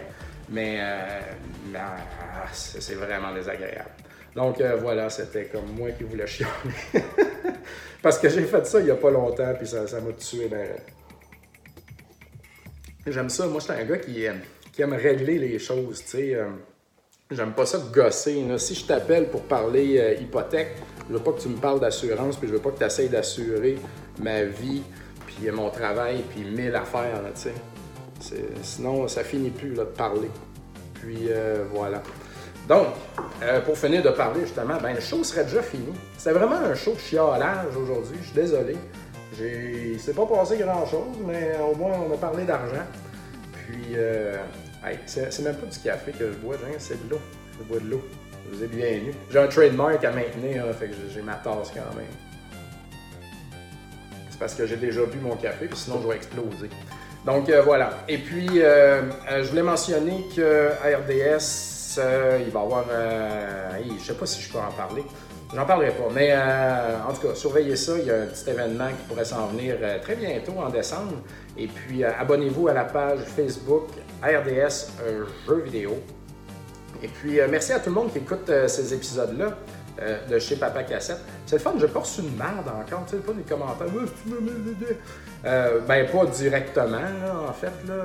mais, 0.48 0.78
euh, 0.80 1.20
ah, 1.76 2.46
c'est 2.52 2.94
vraiment 2.94 3.34
désagréable. 3.34 3.90
Donc 4.34 4.61
euh, 4.61 4.76
voilà, 4.76 5.11
c'était 5.11 5.46
comme 5.46 5.72
moi 5.72 5.90
qui 5.90 6.04
voulais 6.04 6.26
chialer. 6.26 6.52
Parce 8.02 8.18
que 8.18 8.28
j'ai 8.28 8.44
fait 8.44 8.64
ça 8.66 8.78
il 8.78 8.84
n'y 8.84 8.90
a 8.90 8.94
pas 8.94 9.11
longtemps, 9.11 9.52
puis 9.58 9.66
ça 9.66 9.82
m'a 9.82 10.12
tué. 10.12 10.48
J'aime 13.06 13.30
ça. 13.30 13.46
Moi, 13.46 13.61
j'étais 13.61 13.80
un 13.80 13.84
gars 13.84 13.98
qui 13.98 14.26
qui 14.78 14.82
aime 14.82 14.92
régler 14.92 15.40
les 15.40 15.58
choses, 15.58 16.04
tu 16.04 16.10
sais. 16.10 16.34
Euh, 16.36 16.50
j'aime 17.32 17.50
pas 17.50 17.66
ça 17.66 17.78
de 17.78 17.92
gosser. 17.92 18.46
Si 18.58 18.76
je 18.76 18.86
t'appelle 18.86 19.28
pour 19.28 19.42
parler 19.42 19.98
euh, 19.98 20.14
hypothèque, 20.14 20.76
je 21.08 21.14
veux 21.14 21.18
pas 21.18 21.32
que 21.32 21.40
tu 21.40 21.48
me 21.48 21.56
parles 21.56 21.80
d'assurance, 21.80 22.36
puis 22.36 22.46
je 22.46 22.52
veux 22.52 22.60
pas 22.60 22.70
que 22.70 22.78
tu 22.78 22.84
essayes 22.84 23.08
d'assurer 23.08 23.76
ma 24.20 24.44
vie, 24.44 24.84
puis 25.26 25.50
mon 25.50 25.68
travail, 25.70 26.22
puis 26.30 26.44
mille 26.44 26.76
affaires, 26.76 27.20
tu 27.34 27.50
sais. 28.20 28.36
Sinon, 28.62 29.08
ça 29.08 29.24
finit 29.24 29.50
plus 29.50 29.74
là, 29.74 29.82
de 29.82 29.90
parler. 29.90 30.30
Puis 30.94 31.26
euh, 31.28 31.64
voilà. 31.74 32.00
Donc, 32.68 32.86
pour 33.64 33.76
finir 33.76 34.04
de 34.04 34.10
parler 34.10 34.42
justement, 34.42 34.76
ben 34.80 34.94
le 34.94 35.00
show 35.00 35.24
serait 35.24 35.42
déjà 35.42 35.62
fini. 35.62 35.92
C'est 36.18 36.32
vraiment 36.32 36.58
un 36.58 36.74
show 36.76 36.92
de 36.92 37.00
chialage 37.00 37.76
aujourd'hui, 37.76 38.18
je 38.20 38.26
suis 38.26 38.34
désolé. 38.36 38.76
Il 39.40 39.98
s'est 39.98 40.12
pas 40.12 40.26
passé 40.26 40.56
grand 40.58 40.86
chose, 40.86 41.16
mais 41.26 41.56
au 41.68 41.74
moins 41.74 41.98
on 42.08 42.14
a 42.14 42.16
parlé 42.16 42.44
d'argent. 42.44 42.86
Puis, 43.52 43.96
c'est 45.06 45.40
même 45.40 45.56
pas 45.56 45.66
du 45.66 45.78
café 45.78 46.12
que 46.12 46.32
je 46.32 46.36
bois, 46.38 46.56
hein, 46.56 46.76
c'est 46.78 47.06
de 47.06 47.10
l'eau. 47.10 47.20
Je 47.58 47.64
bois 47.64 47.80
de 47.80 47.90
l'eau. 47.90 48.02
Vous 48.50 48.62
êtes 48.62 48.70
bienvenus. 48.70 49.14
J'ai 49.30 49.38
un 49.38 49.46
trademark 49.46 50.02
à 50.04 50.12
maintenir, 50.12 50.64
fait 50.78 50.88
que 50.88 50.94
j'ai 51.12 51.22
ma 51.22 51.34
tasse 51.34 51.70
quand 51.74 51.96
même. 51.96 52.06
C'est 54.30 54.38
parce 54.38 54.54
que 54.54 54.66
j'ai 54.66 54.76
déjà 54.76 55.04
bu 55.04 55.18
mon 55.18 55.36
café, 55.36 55.66
puis 55.66 55.76
sinon 55.76 56.00
je 56.02 56.08
vais 56.08 56.16
exploser. 56.16 56.70
Donc 57.26 57.48
euh, 57.48 57.62
voilà. 57.62 57.90
Et 58.08 58.18
puis, 58.18 58.48
euh, 58.56 59.02
euh, 59.30 59.42
je 59.42 59.50
voulais 59.50 59.62
mentionner 59.62 60.24
que 60.34 60.70
RDS, 60.82 61.98
il 62.46 62.50
va 62.50 62.60
y 62.60 62.62
avoir. 62.62 62.84
je 63.98 64.04
sais 64.04 64.14
pas 64.14 64.26
si 64.26 64.40
je 64.40 64.50
peux 64.50 64.58
en 64.58 64.72
parler. 64.72 65.04
J'en 65.54 65.64
parlerai 65.64 65.90
pas. 65.90 66.08
Mais 66.14 66.34
en 66.36 67.12
tout 67.12 67.28
cas, 67.28 67.34
surveillez 67.34 67.76
ça. 67.76 67.98
Il 67.98 68.06
y 68.06 68.10
a 68.10 68.22
un 68.22 68.26
petit 68.26 68.48
événement 68.48 68.88
qui 68.88 69.08
pourrait 69.08 69.24
s'en 69.24 69.48
venir 69.48 69.76
très 70.02 70.14
bientôt 70.14 70.52
en 70.58 70.68
décembre. 70.68 71.16
Et 71.56 71.66
puis, 71.66 72.04
abonnez-vous 72.04 72.68
à 72.68 72.74
la 72.74 72.84
page 72.84 73.20
Facebook 73.36 73.88
RDS 74.22 74.92
Jeux 75.46 75.62
vidéo. 75.62 75.98
Et 77.02 77.09
puis, 77.09 77.38
merci 77.48 77.72
à 77.72 77.78
tout 77.78 77.90
le 77.90 77.94
monde 77.94 78.12
qui 78.12 78.18
écoute 78.18 78.50
ces 78.66 78.92
épisodes-là. 78.92 79.57
de 80.28 80.38
chez 80.38 80.57
Papa 80.57 80.83
Cassette. 80.85 81.20
C'est 81.46 81.57
le 81.57 81.62
fun, 81.62 81.72
pas 81.72 82.00
reçu 82.00 82.22
de 82.22 82.28
merde 82.37 82.68
encore, 82.68 83.04
tu 83.07 83.16
sais, 83.16 83.22
pas 83.22 83.33
des 83.33 83.42
commentaires. 83.42 83.87
ben, 85.42 86.07
pas 86.07 86.26
directement, 86.26 86.98
en 87.48 87.52
fait, 87.52 87.72
là. 87.87 88.04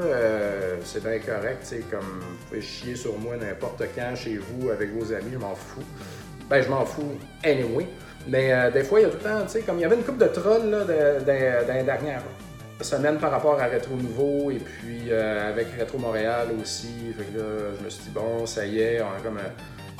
c'est 0.84 1.04
bien 1.04 1.20
correct, 1.20 1.60
tu 1.62 1.68
sais, 1.68 1.84
comme 1.90 2.02
vous 2.02 2.46
pouvez 2.48 2.62
chier 2.62 2.96
sur 2.96 3.18
moi 3.20 3.36
n'importe 3.38 3.84
quand 3.96 4.16
chez 4.16 4.38
vous 4.38 4.70
avec 4.70 4.92
vos 4.94 5.12
amis, 5.14 5.32
je 5.34 5.38
m'en 5.38 5.56
fous 5.56 5.84
ben 6.50 6.62
je 6.62 6.70
m'en 6.70 6.86
fous 6.86 7.18
anyway. 7.44 7.88
Mais 8.28 8.54
euh, 8.54 8.72
des 8.72 8.84
fois, 8.84 9.00
il 9.00 9.04
y 9.04 9.06
a 9.06 9.10
tout 9.10 9.18
le 9.18 9.24
temps, 9.24 9.42
tu 9.44 9.50
sais, 9.50 9.62
comme 9.62 9.78
il 9.78 9.82
y 9.82 9.86
avait 9.86 9.96
une 9.96 10.04
coupe 10.04 10.18
de 10.18 10.28
trolls 10.28 10.70
là, 10.70 10.86
les 10.88 11.84
dernières 11.84 12.24
semaines 12.84 13.18
par 13.18 13.32
rapport 13.32 13.60
à 13.60 13.66
Rétro 13.66 13.96
Nouveau 13.96 14.52
et 14.52 14.60
puis 14.60 15.10
euh, 15.10 15.50
avec 15.50 15.68
Rétro 15.78 15.98
Montréal 15.98 16.48
aussi. 16.62 17.14
Fait 17.18 17.24
que 17.26 17.40
là, 17.40 17.46
je 17.80 17.84
me 17.84 17.90
suis 17.90 18.04
dit, 18.04 18.10
bon, 18.14 18.46
ça 18.46 18.66
y 18.66 18.80
est. 18.80 19.00
Euh, 19.00 19.04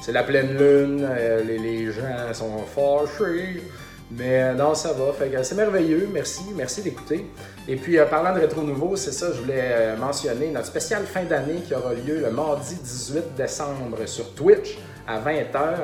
c'est 0.02 0.12
la 0.12 0.24
pleine 0.24 0.58
lune, 0.58 1.08
les, 1.48 1.58
les, 1.58 1.92
gens 1.92 2.34
sont 2.34 2.60
fâchés. 2.60 3.64
Mais 4.12 4.54
non, 4.54 4.76
ça 4.76 4.92
va. 4.94 5.14
C'est 5.44 5.56
merveilleux. 5.56 6.10
Merci. 6.12 6.44
Merci 6.56 6.82
d'écouter. 6.82 7.26
Et 7.68 7.78
puis, 7.78 7.98
parlant 8.10 8.36
de 8.36 8.42
Rétro 8.42 8.62
Nouveau, 8.62 8.98
c'est 8.98 9.14
ça, 9.14 9.28
je 9.34 9.40
voulais 9.40 9.96
mentionner 9.98 10.50
notre 10.50 10.68
spécial 10.68 11.04
fin 11.06 11.24
d'année 11.24 11.62
qui 11.66 11.74
aura 11.74 11.94
lieu 11.94 12.20
le 12.20 12.32
mardi 12.32 12.76
18 12.76 13.36
décembre 13.38 14.06
sur 14.06 14.36
Twitch 14.36 14.78
à 15.08 15.20
20h. 15.20 15.78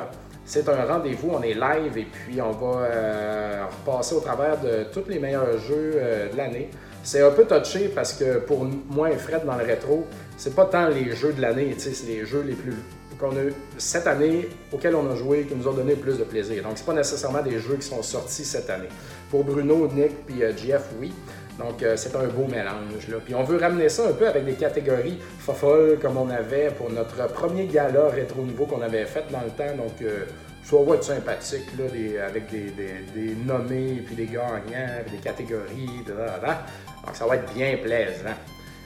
C'est 0.50 0.68
un 0.68 0.84
rendez-vous, 0.84 1.30
on 1.30 1.42
est 1.42 1.54
live 1.54 1.96
et 1.96 2.06
puis 2.10 2.42
on 2.42 2.50
va 2.50 2.80
euh, 2.80 3.64
repasser 3.70 4.16
au 4.16 4.20
travers 4.20 4.60
de 4.60 4.84
tous 4.92 5.08
les 5.08 5.20
meilleurs 5.20 5.58
jeux 5.58 5.92
euh, 5.94 6.28
de 6.28 6.36
l'année. 6.36 6.68
C'est 7.02 7.22
un 7.22 7.30
peu 7.30 7.46
touché 7.46 7.88
parce 7.88 8.12
que 8.12 8.38
pour 8.38 8.64
moi 8.90 9.10
et 9.10 9.16
Fred 9.16 9.44
dans 9.46 9.56
le 9.56 9.64
rétro, 9.64 10.06
c'est 10.36 10.54
pas 10.54 10.66
tant 10.66 10.88
les 10.88 11.16
jeux 11.16 11.32
de 11.32 11.40
l'année, 11.40 11.74
c'est 11.78 12.06
les 12.06 12.26
jeux 12.26 12.42
les 12.46 12.54
plus 12.54 12.74
qu'on 13.18 13.30
a 13.32 13.50
cette 13.76 14.06
année 14.06 14.48
auxquels 14.72 14.94
on 14.94 15.10
a 15.10 15.14
joué 15.14 15.44
qui 15.44 15.54
nous 15.54 15.68
ont 15.68 15.74
donné 15.74 15.94
le 15.94 16.00
plus 16.00 16.18
de 16.18 16.24
plaisir. 16.24 16.62
Donc 16.62 16.72
c'est 16.76 16.86
pas 16.86 16.94
nécessairement 16.94 17.42
des 17.42 17.58
jeux 17.58 17.76
qui 17.76 17.86
sont 17.86 18.02
sortis 18.02 18.44
cette 18.44 18.70
année. 18.70 18.88
Pour 19.30 19.44
Bruno, 19.44 19.88
Nick 19.88 20.26
puis 20.26 20.42
euh, 20.42 20.56
Jeff, 20.56 20.84
oui. 20.98 21.12
Donc, 21.58 21.84
c'est 21.96 22.16
un 22.16 22.26
beau 22.26 22.46
mélange. 22.46 23.08
Là. 23.10 23.16
Puis 23.22 23.34
on 23.34 23.44
veut 23.44 23.58
ramener 23.58 23.90
ça 23.90 24.08
un 24.08 24.12
peu 24.12 24.26
avec 24.26 24.46
des 24.46 24.54
catégories 24.54 25.18
fofolles 25.38 25.98
comme 26.00 26.16
on 26.16 26.30
avait 26.30 26.70
pour 26.70 26.90
notre 26.90 27.30
premier 27.34 27.66
gala 27.66 28.08
rétro 28.08 28.40
nouveau 28.42 28.64
qu'on 28.64 28.80
avait 28.80 29.04
fait 29.04 29.24
dans 29.30 29.42
le 29.42 29.50
temps. 29.50 29.76
Donc, 29.76 29.92
ça 30.00 30.49
va 30.64 30.94
être 30.94 31.04
sympathique 31.04 31.66
là, 31.78 32.26
avec 32.26 32.50
des, 32.50 33.36
nommés, 33.44 34.02
puis 34.04 34.14
des 34.14 34.26
gagnants, 34.26 35.02
puis 35.06 35.16
des 35.16 35.22
catégories. 35.22 36.04
Donc, 36.06 37.14
ça 37.14 37.26
va 37.26 37.36
être 37.36 37.52
bien 37.54 37.76
plaisant. 37.82 38.36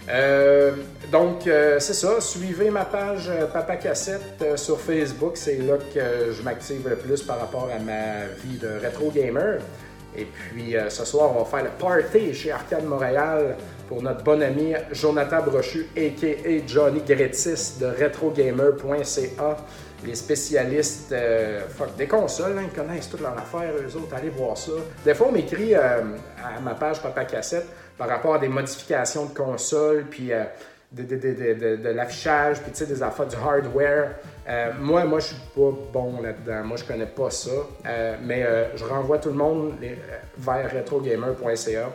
Euh, 0.08 0.72
donc, 1.10 1.46
euh, 1.46 1.78
c'est 1.80 1.94
ça. 1.94 2.20
Suivez 2.20 2.70
ma 2.70 2.84
page 2.84 3.28
euh, 3.28 3.46
Papa 3.46 3.76
Cassette 3.76 4.44
sur 4.56 4.78
Facebook. 4.78 5.32
C'est 5.36 5.58
là 5.58 5.76
que 5.94 6.32
je 6.32 6.42
m'active 6.42 6.86
le 6.88 6.96
plus 6.96 7.22
par 7.22 7.40
rapport 7.40 7.70
à 7.74 7.78
ma 7.78 8.26
vie 8.42 8.58
de 8.58 8.68
rétro 8.82 9.10
gamer. 9.10 9.60
Et 10.16 10.26
puis, 10.26 10.76
ce 10.90 11.04
soir, 11.04 11.32
on 11.34 11.42
va 11.42 11.44
faire 11.44 11.64
le 11.64 11.70
party 11.70 12.32
chez 12.34 12.52
Arcade 12.52 12.84
Montréal 12.84 13.56
pour 13.88 14.00
notre 14.00 14.22
bon 14.22 14.40
ami 14.40 14.74
Jonathan 14.92 15.42
Brochu, 15.42 15.88
a.k.a. 15.96 16.66
Johnny 16.68 17.00
Gretis 17.00 17.78
de 17.80 17.86
retrogamer.ca 17.86 19.56
les 20.02 20.14
spécialistes 20.14 21.12
euh, 21.12 21.60
des 21.96 22.06
consoles, 22.06 22.58
hein, 22.58 22.64
ils 22.64 22.76
connaissent 22.76 23.08
toute 23.08 23.20
leur 23.20 23.36
affaire, 23.38 23.72
eux 23.74 23.96
autres, 23.96 24.14
allez 24.14 24.30
voir 24.30 24.56
ça. 24.56 24.72
Des 25.04 25.14
fois, 25.14 25.28
on 25.28 25.32
m'écrit 25.32 25.74
euh, 25.74 26.00
à 26.42 26.60
ma 26.60 26.74
page 26.74 27.00
Papa 27.02 27.24
Cassette 27.24 27.66
par 27.96 28.08
rapport 28.08 28.34
à 28.34 28.38
des 28.38 28.48
modifications 28.48 29.26
de 29.26 29.34
consoles, 29.34 30.04
puis 30.10 30.32
euh, 30.32 30.44
de, 30.92 31.88
l'affichage, 31.90 32.60
puis 32.60 32.86
des 32.86 33.02
affaires 33.02 33.26
du 33.26 33.36
hardware. 33.36 34.10
moi, 34.80 35.04
moi, 35.04 35.18
je 35.20 35.26
suis 35.26 35.42
pas 35.54 35.70
bon 35.92 36.20
là-dedans. 36.22 36.64
Moi, 36.64 36.76
je 36.76 36.84
connais 36.84 37.06
pas 37.06 37.30
ça. 37.30 37.50
mais 38.22 38.46
je 38.76 38.84
renvoie 38.84 39.18
tout 39.18 39.30
le 39.30 39.34
monde 39.34 39.74
vers 40.38 40.72
retrogamer.ca. 40.72 41.90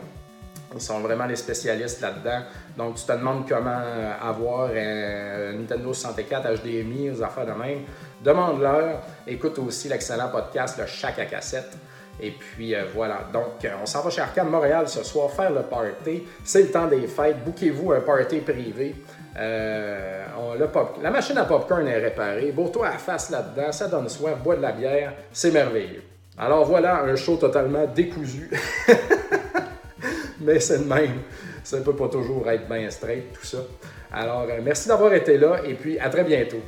Ils 0.74 0.80
sont 0.80 1.00
vraiment 1.00 1.26
les 1.26 1.36
spécialistes 1.36 2.00
là-dedans. 2.00 2.42
Donc, 2.76 2.94
tu 2.94 3.04
te 3.04 3.12
demandes 3.12 3.48
comment 3.48 3.82
avoir 4.22 4.70
un 4.70 5.52
Nintendo 5.52 5.92
64 5.92 6.62
HDMI, 6.62 7.10
aux 7.10 7.22
affaires 7.22 7.46
de 7.46 7.52
même. 7.52 7.80
Demande-leur. 8.22 9.00
Écoute 9.26 9.58
aussi 9.58 9.88
l'excellent 9.88 10.28
podcast 10.28 10.78
Le 10.78 10.86
Chac 10.86 11.18
à 11.18 11.24
cassette. 11.24 11.76
Et 12.22 12.30
puis 12.30 12.74
euh, 12.74 12.84
voilà. 12.94 13.20
Donc, 13.32 13.64
euh, 13.64 13.70
on 13.82 13.86
s'en 13.86 14.02
va 14.02 14.10
chez 14.10 14.20
Arcade 14.20 14.48
Montréal 14.48 14.88
ce 14.88 15.02
soir 15.02 15.30
faire 15.30 15.50
le 15.50 15.62
party. 15.62 16.24
C'est 16.44 16.62
le 16.62 16.70
temps 16.70 16.86
des 16.86 17.06
fêtes. 17.06 17.42
Bouquez-vous 17.44 17.92
un 17.92 18.00
party 18.00 18.40
privé. 18.40 18.94
Euh, 19.38 20.24
la 21.02 21.10
machine 21.10 21.38
à 21.38 21.44
popcorn 21.44 21.86
est 21.86 21.98
réparée. 21.98 22.52
Bourre-toi 22.52 22.88
à 22.88 22.98
face 22.98 23.30
là-dedans. 23.30 23.72
Ça 23.72 23.88
donne 23.88 24.08
soif. 24.08 24.38
Bois 24.42 24.56
de 24.56 24.62
la 24.62 24.72
bière. 24.72 25.14
C'est 25.32 25.50
merveilleux. 25.50 26.02
Alors 26.38 26.64
voilà, 26.64 27.02
un 27.02 27.16
show 27.16 27.36
totalement 27.36 27.86
décousu. 27.86 28.50
mais 30.40 30.60
c'est 30.60 30.78
le 30.78 30.84
même. 30.84 31.20
Ça 31.62 31.78
ne 31.78 31.84
peut 31.84 31.96
pas 31.96 32.08
toujours 32.08 32.48
être 32.50 32.68
bien 32.68 32.88
straight, 32.90 33.32
tout 33.32 33.44
ça. 33.44 33.58
Alors, 34.12 34.46
euh, 34.48 34.60
merci 34.62 34.88
d'avoir 34.88 35.12
été 35.14 35.38
là 35.38 35.60
et 35.64 35.74
puis 35.74 35.98
à 35.98 36.08
très 36.08 36.24
bientôt. 36.24 36.62